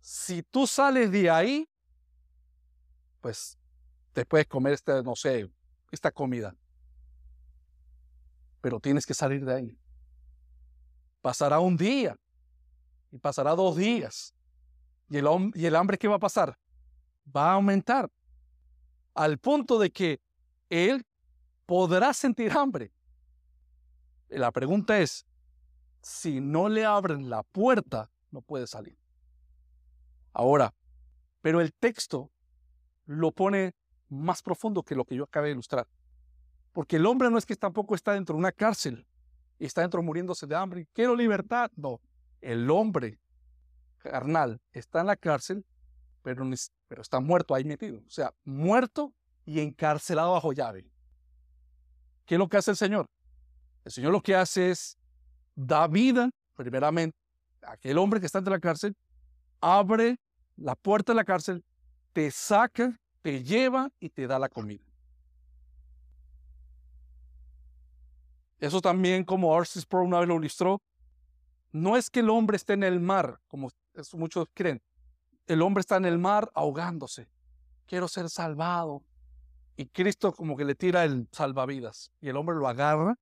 [0.00, 1.68] si tú sales de ahí,
[3.20, 3.58] pues
[4.12, 5.48] te puedes comer esta, no sé,
[5.92, 6.56] esta comida.
[8.62, 9.78] Pero tienes que salir de ahí.
[11.20, 12.16] Pasará un día,
[13.10, 14.34] y pasará dos días.
[15.10, 16.58] ¿Y el, ¿Y el hambre qué va a pasar?
[17.34, 18.10] Va a aumentar
[19.14, 20.20] al punto de que
[20.70, 21.04] él
[21.66, 22.92] podrá sentir hambre.
[24.28, 25.26] La pregunta es,
[26.08, 28.96] si no le abren la puerta, no puede salir.
[30.32, 30.74] Ahora,
[31.42, 32.30] pero el texto
[33.04, 33.74] lo pone
[34.08, 35.86] más profundo que lo que yo acabé de ilustrar.
[36.72, 39.06] Porque el hombre no es que tampoco está dentro de una cárcel
[39.58, 40.88] y está dentro muriéndose de hambre.
[40.94, 41.70] Quiero libertad.
[41.76, 42.00] No,
[42.40, 43.20] el hombre
[43.98, 45.66] carnal está en la cárcel,
[46.22, 46.48] pero,
[46.88, 47.98] pero está muerto ahí metido.
[47.98, 49.12] O sea, muerto
[49.44, 50.90] y encarcelado bajo llave.
[52.24, 53.10] ¿Qué es lo que hace el Señor?
[53.84, 54.97] El Señor lo que hace es
[55.58, 57.16] da vida, primeramente,
[57.62, 58.96] aquel hombre que está en la cárcel,
[59.60, 60.16] abre
[60.56, 61.64] la puerta de la cárcel,
[62.12, 64.84] te saca, te lleva y te da la comida.
[68.60, 70.80] Eso también, como Arcis Pro una vez lo ilustró,
[71.72, 73.68] no es que el hombre esté en el mar, como
[74.14, 74.80] muchos creen.
[75.46, 77.28] El hombre está en el mar ahogándose.
[77.86, 79.02] Quiero ser salvado.
[79.76, 82.12] Y Cristo como que le tira el salvavidas.
[82.20, 83.16] Y el hombre lo agarra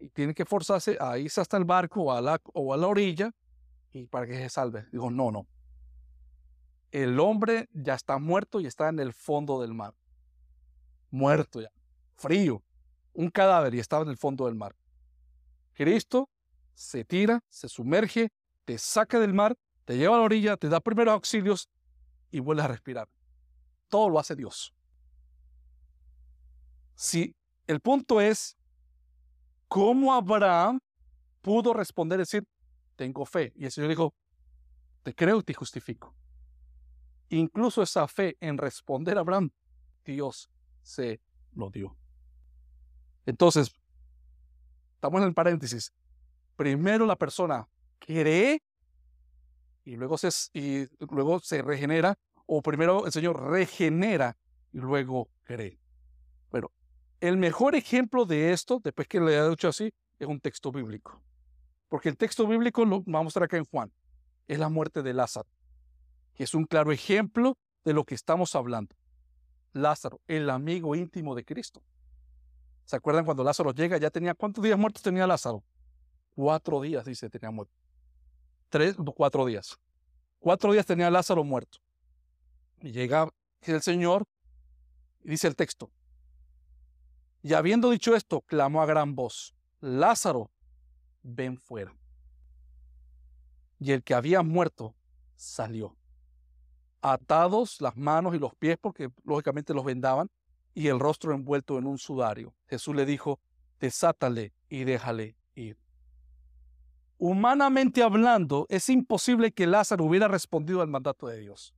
[0.00, 2.20] y tiene que forzarse a irse hasta el barco o a
[2.76, 3.30] la, orilla
[3.92, 4.86] y para que se salve.
[4.90, 5.46] Digo, no, no.
[6.90, 9.94] El hombre ya está muerto y está en el fondo del mar.
[11.10, 11.70] Muerto ya.
[12.16, 12.62] Frío.
[13.12, 14.74] Un cadáver y estaba en el fondo del mar.
[15.74, 16.30] Cristo
[16.74, 18.32] se tira, se sumerge,
[18.64, 21.68] te saca del mar, te lleva a la orilla, te da primeros auxilios
[22.30, 23.08] y vuelves a respirar.
[23.88, 24.72] Todo lo hace Dios.
[26.94, 27.34] Si
[27.66, 28.56] el punto es
[29.70, 30.80] cómo Abraham
[31.40, 32.44] pudo responder, decir,
[32.96, 33.52] tengo fe.
[33.54, 34.14] Y el Señor dijo,
[35.04, 36.14] te creo y te justifico.
[37.28, 39.50] Incluso esa fe en responder a Abraham,
[40.04, 40.50] Dios
[40.82, 41.20] se
[41.54, 41.96] lo dio.
[43.24, 43.72] Entonces,
[44.96, 45.94] estamos en el paréntesis
[46.60, 47.66] primero la persona
[47.98, 48.62] cree
[49.82, 54.36] y luego se, y luego se regenera, o primero el Señor regenera
[54.70, 55.80] y luego cree.
[56.50, 56.70] Bueno,
[57.20, 61.20] el mejor ejemplo de esto, después que le he dicho así, es un texto bíblico.
[61.88, 63.92] Porque el texto bíblico lo vamos a mostrar acá en Juan.
[64.48, 65.48] Es la muerte de Lázaro,
[66.42, 68.96] es un claro ejemplo de lo que estamos hablando.
[69.72, 71.82] Lázaro, el amigo íntimo de Cristo.
[72.84, 73.98] ¿Se acuerdan cuando Lázaro llega?
[73.98, 75.62] Ya tenía, ¿cuántos días muertos tenía Lázaro?
[76.34, 77.74] Cuatro días, dice, tenía muerto.
[78.68, 79.78] Tres, cuatro días.
[80.38, 81.78] Cuatro días tenía Lázaro muerto.
[82.80, 83.28] Y llega
[83.62, 84.24] el Señor,
[85.22, 85.90] y dice el texto.
[87.42, 90.50] Y habiendo dicho esto, clamó a gran voz, Lázaro,
[91.22, 91.94] ven fuera.
[93.78, 94.94] Y el que había muerto
[95.36, 95.96] salió,
[97.00, 100.30] atados las manos y los pies, porque lógicamente los vendaban,
[100.74, 102.54] y el rostro envuelto en un sudario.
[102.68, 103.40] Jesús le dijo,
[103.78, 105.78] desátale y déjale ir
[107.20, 111.74] humanamente hablando, es imposible que Lázaro hubiera respondido al mandato de Dios.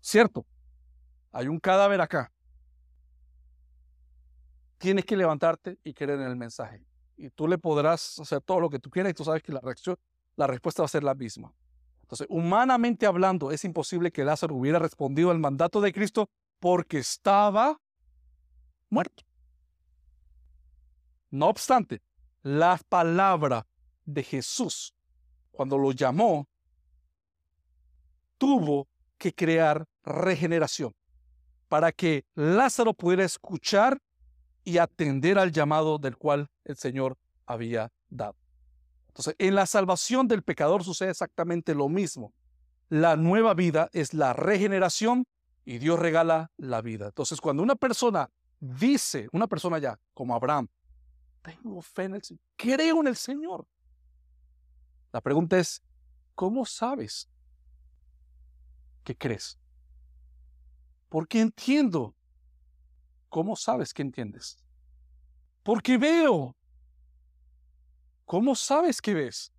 [0.00, 0.46] ¿Cierto?
[1.32, 2.31] Hay un cadáver acá.
[4.82, 6.84] Tienes que levantarte y creer en el mensaje.
[7.16, 9.60] Y tú le podrás hacer todo lo que tú quieras y tú sabes que la
[9.60, 9.96] reacción,
[10.34, 11.54] la respuesta va a ser la misma.
[12.00, 16.28] Entonces, humanamente hablando, es imposible que Lázaro hubiera respondido al mandato de Cristo
[16.58, 17.80] porque estaba
[18.90, 19.22] muerto.
[21.30, 22.02] No obstante,
[22.42, 23.64] la palabra
[24.04, 24.96] de Jesús,
[25.52, 26.48] cuando lo llamó,
[28.36, 30.92] tuvo que crear regeneración
[31.68, 34.02] para que Lázaro pudiera escuchar
[34.64, 38.36] y atender al llamado del cual el Señor había dado.
[39.08, 42.32] Entonces, en la salvación del pecador sucede exactamente lo mismo.
[42.88, 45.26] La nueva vida es la regeneración
[45.64, 47.06] y Dios regala la vida.
[47.06, 50.68] Entonces, cuando una persona dice, una persona ya, como Abraham,
[51.42, 53.66] tengo fe en el Señor, creo en el Señor.
[55.12, 55.82] La pregunta es,
[56.34, 57.28] ¿cómo sabes
[59.04, 59.58] que crees?
[61.08, 62.14] Porque entiendo.
[63.32, 64.58] ¿Cómo sabes que entiendes?
[65.62, 66.54] Porque veo.
[68.26, 69.50] ¿Cómo sabes que ves?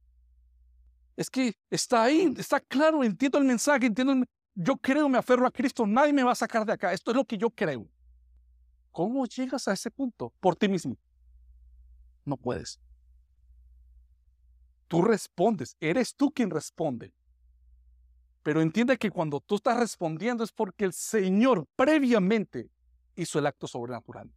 [1.17, 5.51] Es que está ahí, está claro, entiendo el mensaje, entiendo yo creo, me aferro a
[5.51, 6.93] Cristo, nadie me va a sacar de acá.
[6.93, 7.87] Esto es lo que yo creo.
[8.91, 10.31] ¿Cómo llegas a ese punto?
[10.39, 10.95] Por ti mismo.
[12.25, 12.79] No puedes.
[14.87, 17.11] Tú respondes, eres tú quien responde.
[18.43, 22.69] Pero entiende que cuando tú estás respondiendo es porque el Señor previamente
[23.15, 24.31] hizo el acto sobrenatural.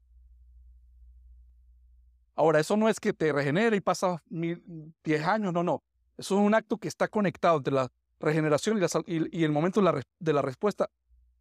[2.35, 5.83] Ahora, eso no es que te regenere y pasa diez años, no, no.
[6.19, 10.43] Eso es un acto que está conectado entre la regeneración y, el momento de la,
[10.43, 10.91] respuesta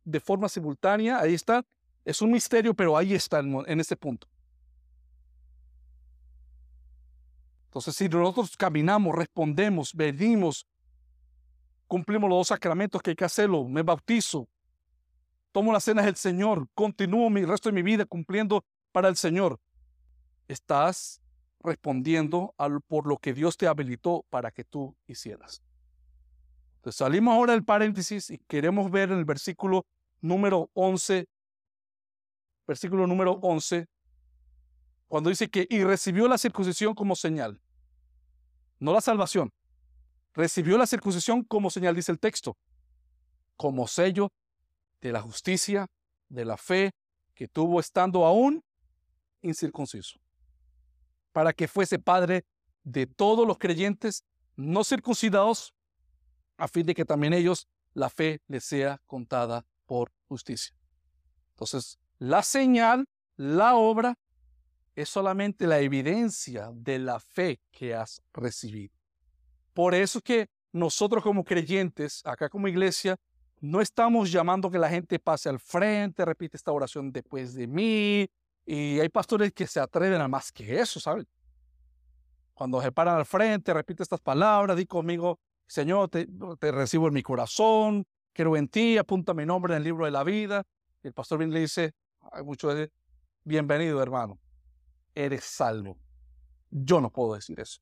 [0.05, 1.19] de forma simultánea.
[1.19, 1.65] Ahí está.
[2.05, 4.27] Es un misterio, pero ahí está en, en ese punto.
[7.65, 10.65] Entonces, si nosotros caminamos, respondemos, venimos,
[11.87, 14.47] cumplimos los dos sacramentos que hay que hacerlo, me bautizo,
[15.55, 19.57] tomo las cenas del Señor, continúo mi resto de mi vida cumpliendo para el Señor,
[20.49, 21.21] estás
[21.61, 22.53] respondiendo
[22.89, 25.63] por lo que Dios te habilitó para que tú hicieras.
[26.89, 29.85] Salimos ahora del paréntesis y queremos ver en el versículo
[30.19, 31.25] número 11,
[32.67, 33.87] versículo número 11,
[35.07, 37.61] cuando dice que y recibió la circuncisión como señal,
[38.77, 39.53] no la salvación,
[40.33, 42.57] recibió la circuncisión como señal, dice el texto,
[43.55, 44.33] como sello
[45.05, 45.85] de la justicia,
[46.29, 46.91] de la fe
[47.35, 48.63] que tuvo estando aún
[49.43, 50.19] incircunciso,
[51.31, 52.43] para que fuese padre
[52.83, 54.23] de todos los creyentes
[54.55, 55.75] no circuncidados
[56.57, 60.75] a fin de que también ellos la fe les sea contada por justicia.
[61.51, 64.17] Entonces, la señal, la obra,
[64.95, 68.95] es solamente la evidencia de la fe que has recibido.
[69.73, 73.17] Por eso que nosotros como creyentes, acá como iglesia,
[73.65, 78.29] no estamos llamando que la gente pase al frente, repite esta oración después de mí.
[78.65, 81.27] Y hay pastores que se atreven a más que eso, ¿saben?
[82.53, 86.27] Cuando se paran al frente, repite estas palabras, di conmigo, Señor, te,
[86.71, 90.23] recibo en mi corazón, quiero en ti, apunta mi nombre en el libro de la
[90.23, 90.63] vida.
[91.03, 91.93] Y el pastor viene y le dice,
[92.31, 92.91] hay mucho de,
[93.43, 94.39] bienvenido hermano,
[95.13, 95.97] eres salvo.
[96.69, 97.81] Yo no puedo decir eso.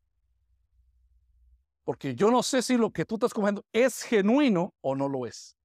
[1.83, 5.25] Porque yo no sé si lo que tú estás comiendo es genuino o no lo
[5.25, 5.57] es.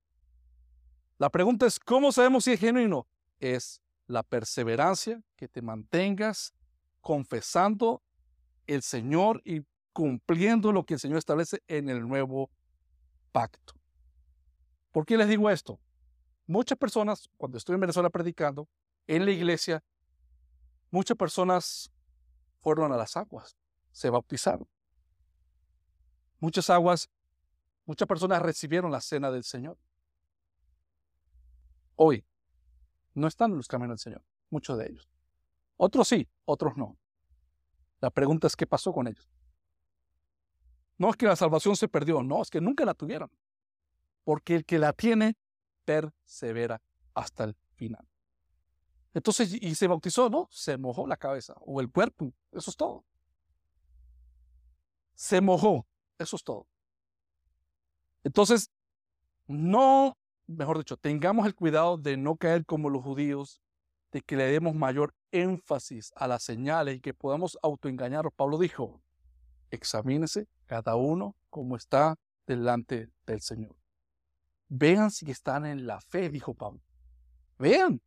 [1.19, 3.09] La pregunta es, ¿cómo sabemos si es genuino?
[3.41, 6.55] Es la perseverancia, que te mantengas
[7.01, 8.03] confesando
[8.69, 9.63] el Señor y
[9.93, 12.51] cumpliendo lo que el Señor establece en el nuevo
[13.33, 13.75] pacto.
[14.93, 15.81] ¿Por qué les digo esto?
[16.47, 18.69] Muchas personas, cuando estoy en Venezuela predicando,
[19.09, 19.83] en la iglesia,
[20.91, 21.91] muchas personas
[22.61, 23.57] fueron a las aguas,
[23.91, 24.69] se bautizaron.
[26.39, 27.11] Muchas aguas,
[27.85, 29.77] muchas personas recibieron la cena del Señor.
[32.01, 32.25] Hoy
[33.15, 35.11] no están en los caminos del Señor, muchos de ellos.
[35.77, 36.97] Otros sí, otros no.
[38.01, 39.29] La pregunta es qué pasó con ellos.
[40.97, 43.33] No es que la salvación se perdió, no, es que nunca la tuvieron.
[44.23, 45.37] Porque el que la tiene,
[45.85, 46.81] persevera
[47.15, 48.07] hasta el final.
[49.13, 50.47] Entonces, y se bautizó, ¿no?
[50.53, 53.05] Se mojó la cabeza o el cuerpo, eso es todo.
[55.15, 55.85] Se mojó,
[56.17, 56.69] eso es todo.
[58.23, 58.71] Entonces,
[59.49, 60.17] no,
[60.49, 63.61] mejor dicho, tengamos el cuidado de no caer como los judíos,
[64.11, 68.31] de que le demos mayor énfasis a las señales y que podamos autoengañar.
[68.33, 69.01] Pablo dijo,
[69.71, 73.77] examínese cada uno como está delante del Señor.
[74.69, 76.81] Vean si están en la fe, dijo Pablo.
[77.59, 78.01] Vean.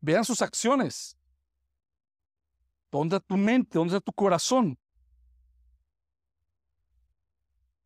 [0.00, 1.16] Vean sus acciones.
[2.90, 3.78] ¿Dónde está tu mente?
[3.78, 4.78] ¿Dónde está tu corazón?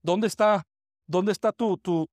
[0.02, 0.66] ¿Dónde está,
[1.06, 2.08] dónde está tu,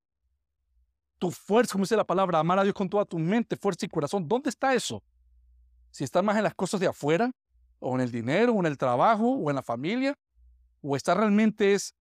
[1.17, 3.89] tu fuerza, como dice la palabra, amar a Dios con toda tu mente, fuerza y
[3.89, 4.27] corazón?
[4.27, 5.03] ¿Dónde está eso?
[5.91, 7.31] Si está más en las cosas de afuera,
[7.79, 10.17] o en el dinero, o en el trabajo, o en la familia,
[10.81, 11.93] o está realmente es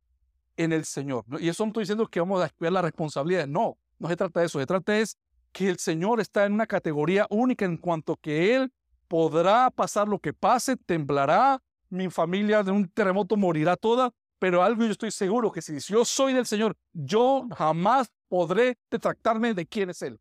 [0.57, 1.25] en el Señor.
[1.41, 3.47] Y eso no estoy diciendo que vamos a descuidar la responsabilidad.
[3.47, 4.59] No, no se trata de eso.
[4.59, 5.17] Se trata es
[5.53, 8.73] que el Señor está en una categoría única en cuanto que Él
[9.09, 14.85] podrá pasar lo que pase, temblará, mi familia de un terremoto morirá toda, pero algo
[14.85, 19.91] yo estoy seguro que si yo soy del Señor, yo jamás podré detractarme de quién
[19.91, 20.19] es Él.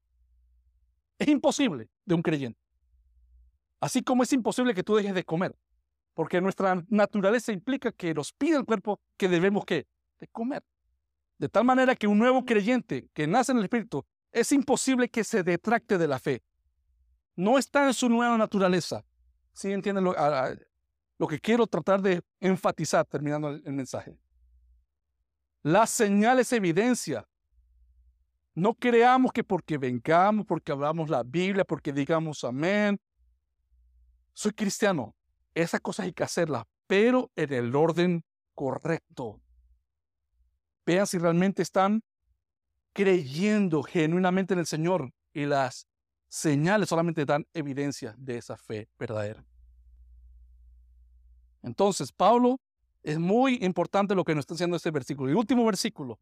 [1.18, 2.60] Es imposible de un creyente.
[3.80, 5.56] Así como es imposible que tú dejes de comer.
[6.14, 9.88] Porque nuestra naturaleza implica que nos pide el cuerpo que debemos que
[10.20, 10.64] de comer.
[11.40, 15.24] De tal manera que un nuevo creyente que nace en el Espíritu es imposible que
[15.24, 16.44] se detracte de la fe.
[17.36, 19.04] No está en su nueva naturaleza.
[19.54, 20.16] ¿Sí entienden lo,
[21.18, 24.16] lo que quiero tratar de enfatizar terminando el, el mensaje?
[25.64, 27.28] La señal es evidencia.
[28.56, 33.00] No creamos que porque vengamos, porque hablamos la Biblia, porque digamos amén.
[34.34, 35.16] Soy cristiano.
[35.56, 38.24] Esas cosas hay que hacerlas, pero en el orden
[38.54, 39.42] correcto.
[40.86, 42.04] Vean si realmente están
[42.94, 45.88] creyendo genuinamente en el Señor y las
[46.28, 49.46] señales solamente dan evidencia de esa fe verdadera.
[51.62, 52.60] Entonces, Pablo,
[53.02, 55.32] es muy importante lo que nos está enseñando este versículo.
[55.32, 56.20] Y último versículo.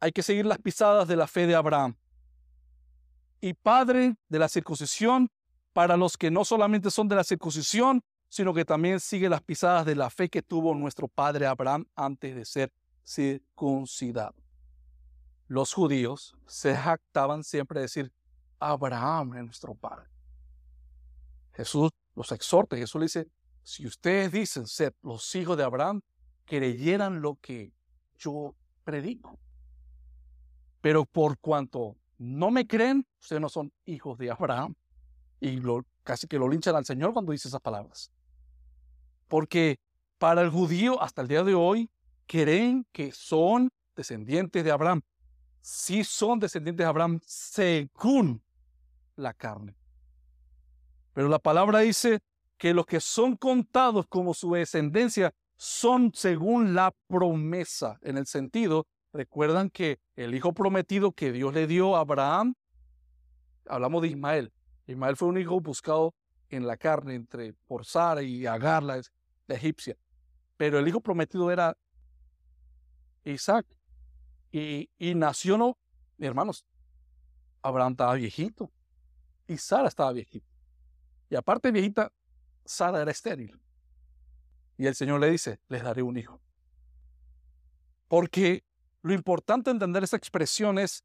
[0.00, 1.96] Hay que seguir las pisadas de la fe de Abraham.
[3.40, 5.30] Y padre de la circuncisión
[5.72, 9.86] para los que no solamente son de la circuncisión, sino que también sigue las pisadas
[9.86, 12.72] de la fe que tuvo nuestro padre Abraham antes de ser
[13.04, 14.34] circuncidado.
[15.46, 18.12] Los judíos se jactaban siempre de decir,
[18.58, 20.08] Abraham es nuestro padre.
[21.54, 23.28] Jesús los exhorta, Jesús le dice,
[23.62, 26.02] si ustedes dicen ser los hijos de Abraham,
[26.44, 27.72] creyeran lo que
[28.18, 29.38] yo predico.
[30.80, 34.74] Pero por cuanto no me creen, ustedes no son hijos de Abraham.
[35.40, 38.10] Y lo, casi que lo linchan al Señor cuando dice esas palabras.
[39.28, 39.78] Porque
[40.18, 41.90] para el judío hasta el día de hoy
[42.26, 45.02] creen que son descendientes de Abraham.
[45.60, 48.42] Sí son descendientes de Abraham según
[49.16, 49.76] la carne.
[51.12, 52.20] Pero la palabra dice
[52.56, 58.86] que los que son contados como su descendencia son según la promesa, en el sentido,
[59.12, 62.54] recuerdan que el hijo prometido que Dios le dio a Abraham,
[63.66, 64.52] hablamos de Ismael,
[64.86, 66.14] Ismael fue un hijo buscado
[66.48, 69.00] en la carne entre por Sara y Agar, la,
[69.48, 69.96] egipcia.
[70.56, 71.76] Pero el hijo prometido era
[73.24, 73.66] Isaac.
[74.50, 75.78] Y, nació, no,
[76.18, 76.64] hermanos,
[77.62, 78.70] Abraham estaba viejito
[79.46, 80.46] y Sara estaba viejita.
[81.30, 82.10] Y aparte viejita,
[82.64, 83.60] Sara era estéril.
[84.78, 86.40] Y el Señor le dice, les daré un hijo.
[88.06, 88.64] Porque
[89.08, 91.02] lo importante entender esa expresión es,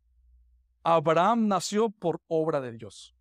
[0.83, 3.15] Abraham nació por obra de Dios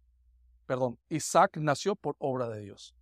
[0.73, 2.95] perdón, Isaac nació por obra de Dios.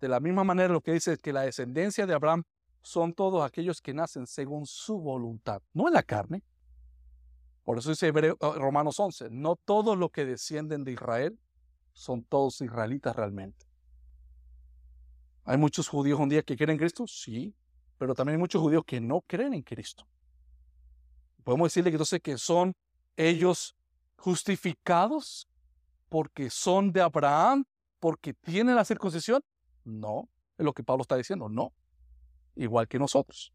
[0.00, 2.42] De la misma manera lo que dice es que la descendencia de Abraham
[2.82, 6.42] son todos aquellos que nacen según su voluntad, no en la carne.
[7.62, 11.38] Por eso dice oh, Romanos 11, no todos los que descienden de Israel
[11.92, 13.66] son todos israelitas realmente.
[15.44, 17.06] ¿Hay muchos judíos un día que creen en Cristo?
[17.06, 17.54] Sí,
[17.98, 20.06] pero también hay muchos judíos que no creen en Cristo.
[21.46, 22.74] Podemos decirle que entonces que son
[23.16, 23.76] ellos
[24.16, 25.48] justificados
[26.08, 27.64] porque son de Abraham,
[28.00, 29.40] porque tienen la circuncisión.
[29.84, 30.28] No,
[30.58, 31.72] es lo que Pablo está diciendo, no.
[32.56, 33.52] Igual que nosotros.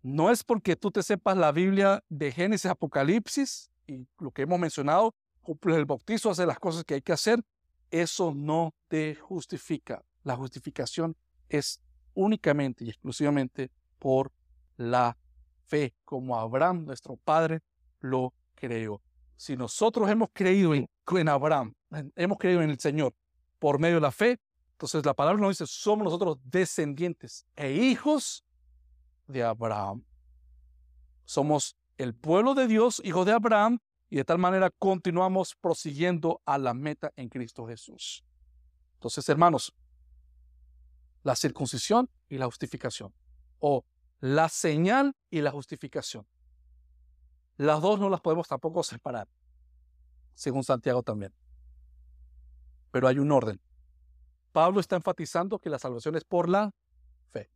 [0.00, 4.58] No es porque tú te sepas la Biblia de Génesis, Apocalipsis y lo que hemos
[4.58, 5.14] mencionado,
[5.46, 7.44] el bautizo, hace las cosas que hay que hacer,
[7.90, 10.02] eso no te justifica.
[10.22, 11.14] La justificación
[11.50, 11.82] es
[12.14, 14.32] únicamente y exclusivamente por
[14.78, 15.18] la
[15.66, 17.60] fe, como Abraham, nuestro padre,
[18.00, 19.00] lo creó.
[19.36, 20.88] Si nosotros hemos creído en,
[21.28, 21.74] Abraham,
[22.16, 23.14] hemos creído en el Señor
[23.58, 24.40] por medio de la fe,
[24.72, 28.44] entonces la palabra nos dice, somos nosotros descendientes e hijos
[29.26, 30.04] de Abraham.
[31.24, 33.78] Somos el pueblo de Dios, hijo de Abraham,
[34.10, 38.24] y de tal manera continuamos prosiguiendo a la meta en Cristo Jesús.
[38.94, 39.74] Entonces, hermanos,
[41.22, 43.12] la circuncisión y la justificación,
[43.58, 43.84] o
[44.24, 46.26] la señal y la justificación.
[47.58, 49.28] Las dos no las podemos tampoco separar,
[50.32, 51.34] según Santiago también.
[52.90, 53.60] Pero hay un orden.
[54.50, 56.72] Pablo está enfatizando que la salvación es por la
[57.32, 57.50] fe.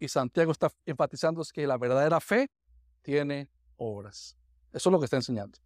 [0.00, 2.50] Y Santiago está enfatizando que la verdadera fe
[3.02, 4.36] tiene obras.
[4.72, 5.56] Eso es lo que está enseñando.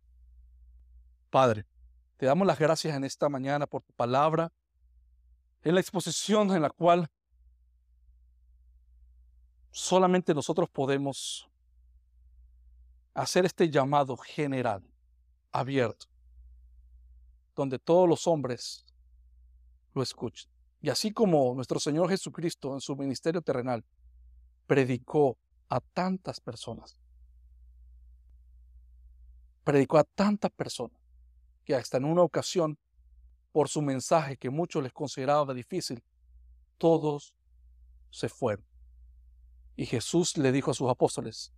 [1.31, 1.65] Padre,
[2.19, 4.53] te damos las gracias en esta mañana por tu palabra,
[5.63, 7.09] en la exposición en la cual
[9.77, 11.47] solamente nosotros podemos
[13.13, 14.83] hacer este llamado general,
[15.53, 16.07] abierto,
[17.55, 18.87] donde todos los hombres
[19.93, 20.51] lo escuchen.
[20.81, 23.85] Y así como nuestro Señor Jesucristo en su ministerio terrenal
[24.67, 25.37] predicó
[25.69, 26.99] a tantas personas,
[29.63, 30.99] predicó a tantas personas,
[31.67, 32.79] que hasta en una ocasión,
[33.53, 36.03] por su mensaje que muchos les consideraba difícil,
[36.79, 37.35] todos
[38.09, 38.65] se fueron.
[39.77, 41.53] Y Jesús le dijo a sus apóstoles,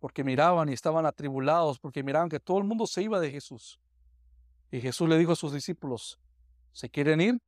[0.00, 3.80] porque miraban y estaban atribulados, porque miraban que todo el mundo se iba de Jesús.
[4.70, 6.20] Y Jesús le dijo a sus discípulos,
[6.72, 7.40] ¿se quieren ir?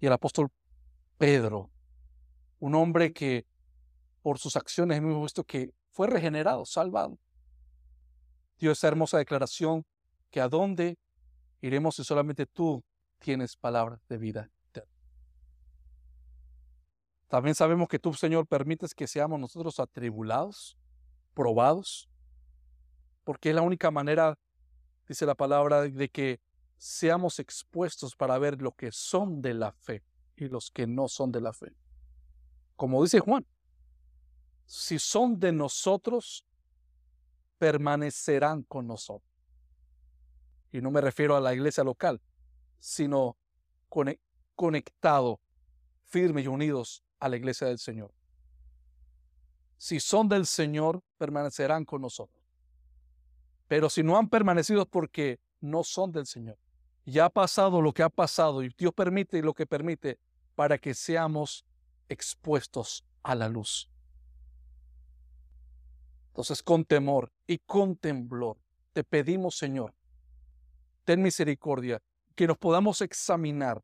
[0.00, 0.50] Y el apóstol
[1.16, 1.70] Pedro,
[2.58, 3.46] un hombre que
[4.22, 7.18] por sus acciones hemos visto que fue regenerado, salvado,
[8.58, 9.86] dio esa hermosa declaración
[10.30, 10.98] que a dónde
[11.60, 12.84] iremos si solamente tú
[13.18, 14.50] tienes palabras de vida.
[17.28, 20.78] También sabemos que tú, Señor, permites que seamos nosotros atribulados,
[21.34, 22.08] probados,
[23.22, 24.38] porque es la única manera,
[25.06, 26.40] dice la palabra, de que
[26.78, 30.02] seamos expuestos para ver lo que son de la fe
[30.36, 31.74] y los que no son de la fe.
[32.76, 33.44] Como dice Juan,
[34.64, 36.46] si son de nosotros,
[37.58, 39.30] permanecerán con nosotros.
[40.72, 42.22] Y no me refiero a la iglesia local,
[42.78, 43.36] sino
[44.54, 45.40] conectado,
[46.04, 48.12] firmes y unidos a la iglesia del Señor.
[49.76, 52.42] Si son del Señor, permanecerán con nosotros.
[53.68, 56.58] Pero si no han permanecido es porque no son del Señor.
[57.04, 60.18] Ya ha pasado lo que ha pasado y Dios permite lo que permite
[60.54, 61.64] para que seamos
[62.08, 63.90] expuestos a la luz.
[66.28, 68.58] Entonces, con temor y con temblor,
[68.92, 69.94] te pedimos, Señor,
[71.04, 72.00] ten misericordia,
[72.34, 73.82] que nos podamos examinar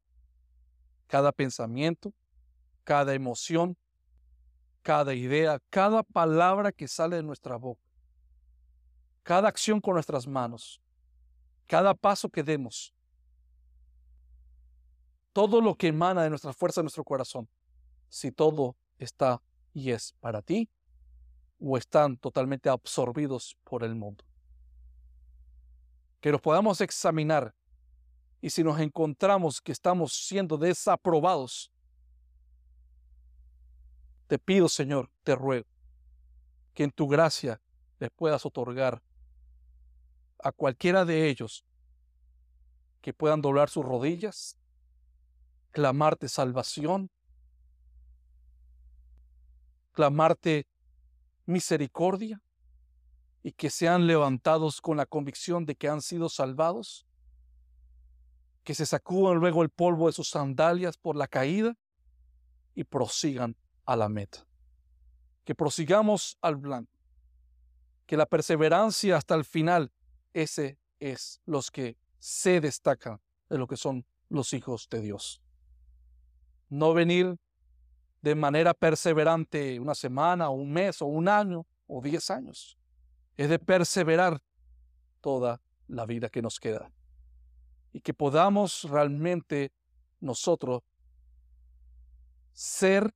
[1.07, 2.13] cada pensamiento,
[2.85, 3.77] cada emoción,
[4.83, 7.83] cada idea, cada palabra que sale de nuestra boca,
[9.23, 10.81] cada acción con nuestras manos,
[11.67, 12.95] cada paso que demos,
[15.33, 17.49] todo lo que emana de nuestra fuerza de nuestro corazón,
[18.09, 19.43] si todo está
[19.73, 20.69] y es para ti,
[21.59, 24.25] o están totalmente absorbidos por el mundo.
[26.21, 27.55] Que los podamos examinar
[28.41, 31.73] y si nos encontramos que estamos siendo desaprobados,
[34.27, 35.67] te pido, Señor, te ruego,
[36.73, 37.61] que en tu gracia
[37.99, 39.03] les puedas otorgar
[40.43, 41.65] a cualquiera de ellos
[43.01, 44.59] que puedan doblar sus rodillas,
[45.73, 47.11] clamarte salvación,
[49.93, 50.67] clamarte
[51.47, 52.43] misericordia
[53.43, 57.07] y que sean levantados con la convicción de que han sido salvados,
[58.65, 61.77] que se sacudan luego el polvo de sus sandalias por la caída
[62.75, 63.55] y prosigan
[63.87, 64.47] a la meta.
[65.45, 66.93] Que prosigamos al blanco.
[68.07, 69.93] Que la perseverancia hasta el final,
[70.33, 75.43] ese es los que se destacan de lo que son los hijos de Dios.
[76.69, 77.39] No venir
[78.23, 82.79] de manera perseverante una semana, o un mes, o un año, o diez años.
[83.37, 84.41] Es de perseverar
[85.21, 86.91] toda la vida que nos queda.
[87.93, 89.73] Y que podamos realmente
[90.21, 90.83] nosotros
[92.55, 93.15] ser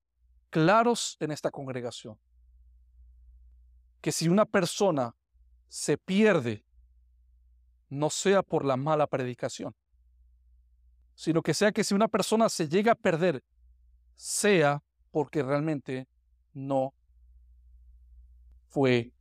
[0.51, 2.19] claros en esta congregación.
[4.01, 5.15] Que si una persona
[5.69, 6.65] se pierde,
[7.89, 9.75] no sea por la mala predicación,
[11.15, 13.43] sino que sea que si una persona se llega a perder,
[14.15, 16.07] sea porque realmente
[16.53, 16.95] no
[18.69, 19.13] fue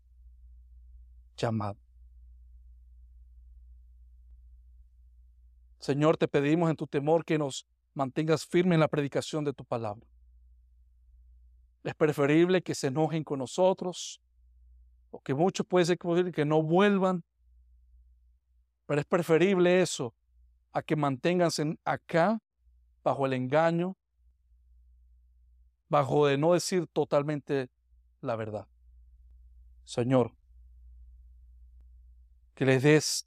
[1.35, 1.79] llamado.
[5.79, 9.63] Señor, te pedimos en tu temor que nos mantengas firmes en la predicación de tu
[9.63, 10.05] palabra.
[11.87, 14.21] Es preferible que se enojen con nosotros,
[15.09, 17.23] o que muchos puede ser que no vuelvan,
[18.85, 20.13] pero es preferible eso
[20.73, 22.41] a que manténganse acá
[23.05, 23.95] bajo el engaño
[25.87, 27.69] bajo de no decir totalmente
[28.19, 28.67] la verdad.
[29.85, 30.35] Señor,
[32.53, 33.25] que les des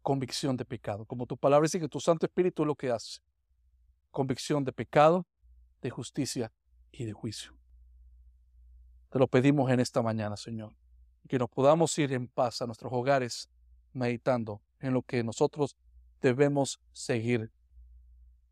[0.00, 3.20] convicción de pecado, como tu palabra dice que tu Santo Espíritu es lo que hace.
[4.10, 5.26] Convicción de pecado,
[5.82, 6.50] de justicia
[6.90, 7.52] y de juicio.
[9.16, 10.74] Te lo pedimos en esta mañana, Señor,
[11.26, 13.48] que nos podamos ir en paz a nuestros hogares
[13.94, 15.74] meditando en lo que nosotros
[16.20, 17.50] debemos seguir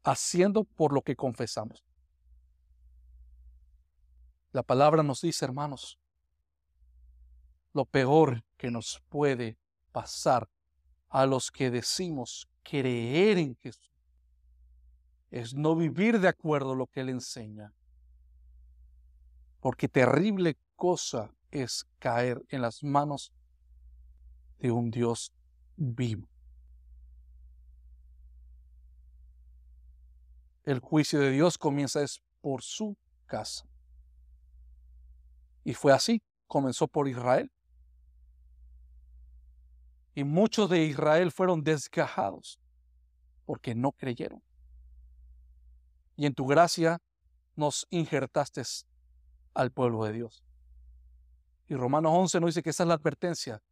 [0.05, 1.85] haciendo por lo que confesamos.
[4.53, 5.99] La palabra nos dice, hermanos,
[7.75, 9.59] lo peor que nos puede
[9.93, 10.49] pasar
[11.11, 13.93] a los que decimos creer en Jesús
[15.31, 17.75] es no vivir de acuerdo a lo que Él enseña.
[19.65, 23.33] Porque terrible cosa es caer en las manos
[24.59, 25.33] de un Dios
[25.75, 26.29] vivo.
[30.65, 33.67] El juicio de Dios comienza es por su casa.
[35.65, 37.51] Y fue así, comenzó por Israel.
[40.15, 42.61] Y muchos de Israel fueron desgajados
[43.47, 44.43] porque no creyeron.
[46.17, 47.01] Y en tu gracia
[47.57, 48.61] nos injertaste
[49.55, 50.45] al pueblo de Dios.
[51.69, 53.63] Y Romanos 11 nos dice que esa es la advertencia.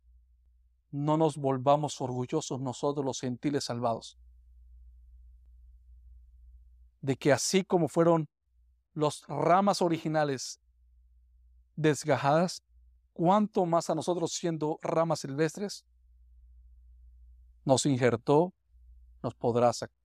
[0.90, 4.18] No nos volvamos orgullosos nosotros los gentiles salvados.
[7.00, 8.28] De que así como fueron
[8.94, 10.60] los ramas originales
[11.76, 12.62] desgajadas,
[13.12, 15.84] ¿cuánto más a nosotros siendo ramas silvestres
[17.64, 18.54] nos injertó,
[19.22, 19.96] nos podrá sacar?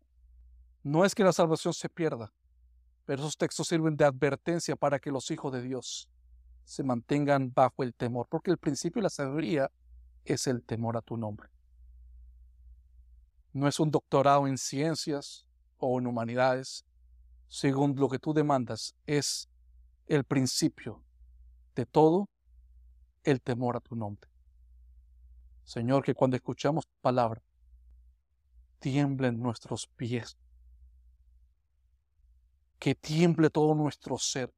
[0.84, 2.34] No es que la salvación se pierda,
[3.08, 6.10] pero esos textos sirven de advertencia para que los hijos de Dios
[6.66, 9.72] se mantengan bajo el temor, porque el principio de la sabiduría
[10.26, 11.48] es el temor a tu nombre.
[13.54, 15.48] No es un doctorado en ciencias
[15.78, 16.86] o en humanidades,
[17.48, 19.48] según lo que tú demandas, es
[20.08, 21.02] el principio
[21.76, 22.28] de todo
[23.24, 24.30] el temor a tu nombre.
[25.64, 27.42] Señor, que cuando escuchamos tu palabra,
[28.80, 30.38] tiemblen nuestros pies,
[32.80, 34.54] que tiemble todo nuestro ser.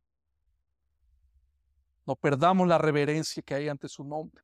[2.06, 4.44] No perdamos la reverencia que hay ante su nombre.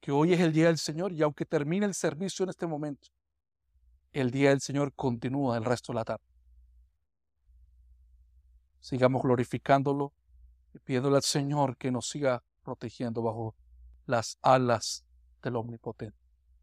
[0.00, 3.08] Que hoy es el día del Señor y aunque termine el servicio en este momento,
[4.12, 6.24] el día del Señor continúa el resto de la tarde.
[8.80, 10.14] Sigamos glorificándolo
[10.74, 13.54] y pidiéndole al Señor que nos siga protegiendo bajo
[14.06, 15.04] las alas
[15.42, 16.16] del Omnipotente.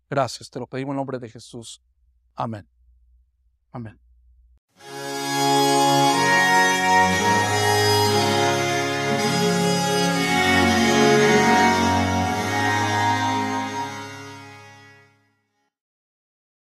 [0.10, 1.82] Gracias, te lo pedimos en nombre de Jesús.
[2.36, 2.68] Amén.
[3.72, 4.07] Amén.